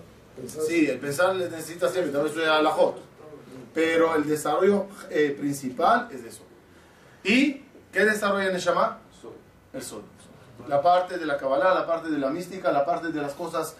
Sí, 0.47 0.87
el 0.89 0.99
pensar 0.99 1.35
necesita 1.35 1.89
siempre, 1.89 2.11
también 2.11 2.33
estoy 2.33 2.45
a 2.45 2.61
la 2.61 2.71
Jot. 2.71 2.97
Pero 3.73 4.15
el 4.15 4.27
desarrollo 4.27 4.87
eh, 5.09 5.35
principal 5.39 6.09
es 6.11 6.23
eso. 6.23 6.41
¿Y 7.23 7.63
qué 7.91 8.05
desarrolla 8.05 8.51
Neshama? 8.51 8.99
El 9.73 9.83
sol. 9.83 10.03
La 10.67 10.81
parte 10.81 11.17
de 11.17 11.25
la 11.25 11.37
Kabbalah, 11.37 11.73
la 11.73 11.85
parte 11.85 12.09
de 12.09 12.17
la 12.17 12.29
mística, 12.29 12.71
la 12.71 12.85
parte 12.85 13.09
de 13.09 13.21
las 13.21 13.33
cosas 13.33 13.75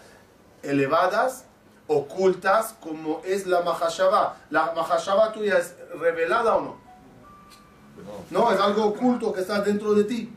elevadas, 0.62 1.44
ocultas, 1.86 2.74
como 2.80 3.20
es 3.24 3.46
la 3.46 3.62
Mahashava. 3.62 4.36
¿La 4.50 4.72
Mahashava 4.72 5.32
tuya 5.32 5.58
es 5.58 5.74
revelada 5.98 6.56
o 6.56 6.60
no? 6.60 6.76
No, 8.30 8.52
es 8.52 8.60
algo 8.60 8.86
oculto 8.86 9.32
que 9.32 9.40
está 9.40 9.60
dentro 9.60 9.94
de 9.94 10.04
ti. 10.04 10.32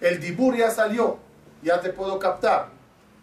El 0.00 0.20
Dibur 0.20 0.56
ya 0.56 0.70
salió, 0.70 1.18
ya 1.62 1.80
te 1.80 1.90
puedo 1.90 2.18
captar. 2.18 2.68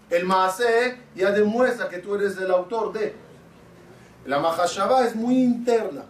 El 0.09 0.25
Maaseh 0.25 0.97
ya 1.15 1.31
demuestra 1.31 1.89
que 1.89 1.97
tú 1.99 2.15
eres 2.15 2.37
el 2.37 2.51
autor 2.51 2.93
de. 2.93 3.15
La 4.25 4.39
Mahashava 4.39 5.03
es 5.05 5.15
muy 5.15 5.35
interna. 5.43 6.03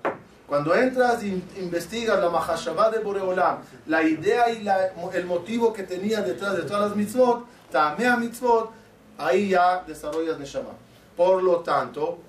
Cuando 0.48 0.76
entras 0.76 1.24
e 1.24 1.28
investigas 1.58 2.20
la 2.20 2.30
Mahashava 2.30 2.92
de 2.92 3.00
Boreolam, 3.00 3.58
la 3.88 4.04
idea 4.04 4.50
y 4.52 4.62
la- 4.64 4.92
el 5.14 5.26
motivo 5.26 5.74
que 5.74 5.84
tenía 5.84 6.22
detrás 6.22 6.56
de 6.56 6.64
todas 6.64 6.90
las 6.90 6.96
mitzvot, 6.96 7.46
Tamea 7.72 8.16
mitzvot, 8.16 8.70
ahí 9.18 9.50
ya 9.50 9.84
desarrollas 9.88 10.38
Neshama. 10.38 10.70
Por 11.18 11.42
lo 11.42 11.58
tanto, 11.62 12.20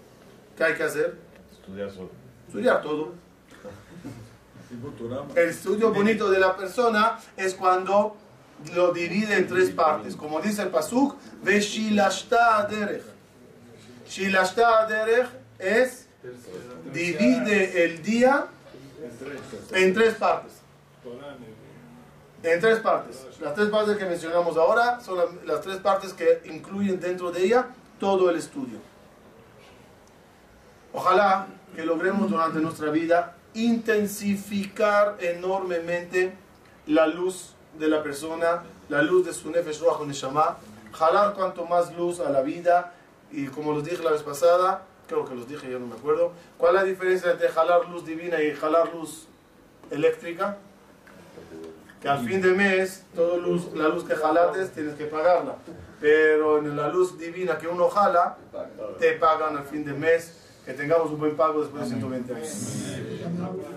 ¿qué 0.56 0.64
hay 0.64 0.74
que 0.74 0.82
hacer? 0.84 1.16
Estudiar 1.52 1.90
solo. 1.90 2.10
Estudiar 2.46 2.80
todo. 2.82 3.12
El 5.36 5.48
estudio 5.50 5.92
bonito 5.92 6.30
de 6.30 6.38
la 6.40 6.56
persona 6.56 7.18
es 7.36 7.54
cuando 7.54 8.16
lo 8.74 8.92
divide 8.92 9.36
en 9.36 9.46
tres 9.46 9.70
partes. 9.70 10.16
Como 10.16 10.40
dice 10.40 10.62
el 10.62 10.68
Pasuk, 10.68 11.16
Veshilashta 11.42 12.66
derech. 12.66 13.04
Shilashta 14.08 14.86
derech 14.86 15.28
es 15.58 16.06
divide 16.92 17.84
el 17.84 18.02
día 18.02 18.46
en 19.72 19.94
tres 19.94 20.14
partes. 20.14 20.52
En 22.42 22.60
tres 22.60 22.80
partes. 22.80 23.26
Las 23.40 23.54
tres 23.54 23.68
partes 23.68 23.96
que 23.96 24.04
mencionamos 24.04 24.56
ahora 24.56 25.00
son 25.00 25.18
las, 25.18 25.28
las 25.44 25.60
tres 25.60 25.78
partes 25.78 26.12
que 26.12 26.42
incluyen 26.44 27.00
dentro 27.00 27.32
de 27.32 27.44
ella 27.44 27.66
todo 27.98 28.30
el 28.30 28.36
estudio. 28.36 28.78
Ojalá 30.92 31.48
que 31.74 31.84
logremos 31.84 32.30
durante 32.30 32.58
nuestra 32.60 32.90
vida 32.90 33.36
intensificar 33.54 35.16
enormemente 35.20 36.34
la 36.86 37.06
luz 37.06 37.55
de 37.78 37.88
la 37.88 38.02
persona, 38.02 38.62
la 38.88 39.02
luz 39.02 39.26
de 39.26 39.32
su 39.32 39.50
Nefesh 39.50 39.80
Ruach 39.80 40.00
Neshama, 40.00 40.58
jalar 40.92 41.34
cuanto 41.34 41.64
más 41.66 41.94
luz 41.96 42.20
a 42.20 42.30
la 42.30 42.42
vida. 42.42 42.92
Y 43.30 43.46
como 43.46 43.72
los 43.72 43.84
dije 43.84 44.02
la 44.02 44.12
vez 44.12 44.22
pasada, 44.22 44.82
creo 45.08 45.24
que 45.24 45.34
los 45.34 45.48
dije, 45.48 45.70
yo 45.70 45.78
no 45.78 45.86
me 45.86 45.94
acuerdo, 45.94 46.32
¿cuál 46.58 46.76
es 46.76 46.82
la 46.82 46.86
diferencia 46.86 47.30
entre 47.32 47.48
jalar 47.48 47.88
luz 47.88 48.04
divina 48.04 48.42
y 48.42 48.54
jalar 48.54 48.92
luz 48.94 49.26
eléctrica? 49.90 50.58
Que 52.00 52.08
al 52.08 52.26
fin 52.26 52.40
de 52.40 52.52
mes, 52.52 53.04
toda 53.14 53.36
luz, 53.38 53.72
la 53.74 53.88
luz 53.88 54.04
que 54.04 54.14
jalates 54.14 54.70
tienes 54.72 54.94
que 54.94 55.06
pagarla, 55.06 55.56
pero 56.00 56.58
en 56.58 56.76
la 56.76 56.88
luz 56.88 57.18
divina 57.18 57.58
que 57.58 57.68
uno 57.68 57.88
jala, 57.88 58.36
te 58.98 59.12
pagan 59.12 59.56
al 59.56 59.64
fin 59.64 59.84
de 59.84 59.92
mes, 59.92 60.36
que 60.64 60.72
tengamos 60.72 61.10
un 61.10 61.18
buen 61.18 61.36
pago 61.36 61.60
después 61.62 61.84
de 61.84 61.88
120 61.88 62.34
años. 62.34 63.76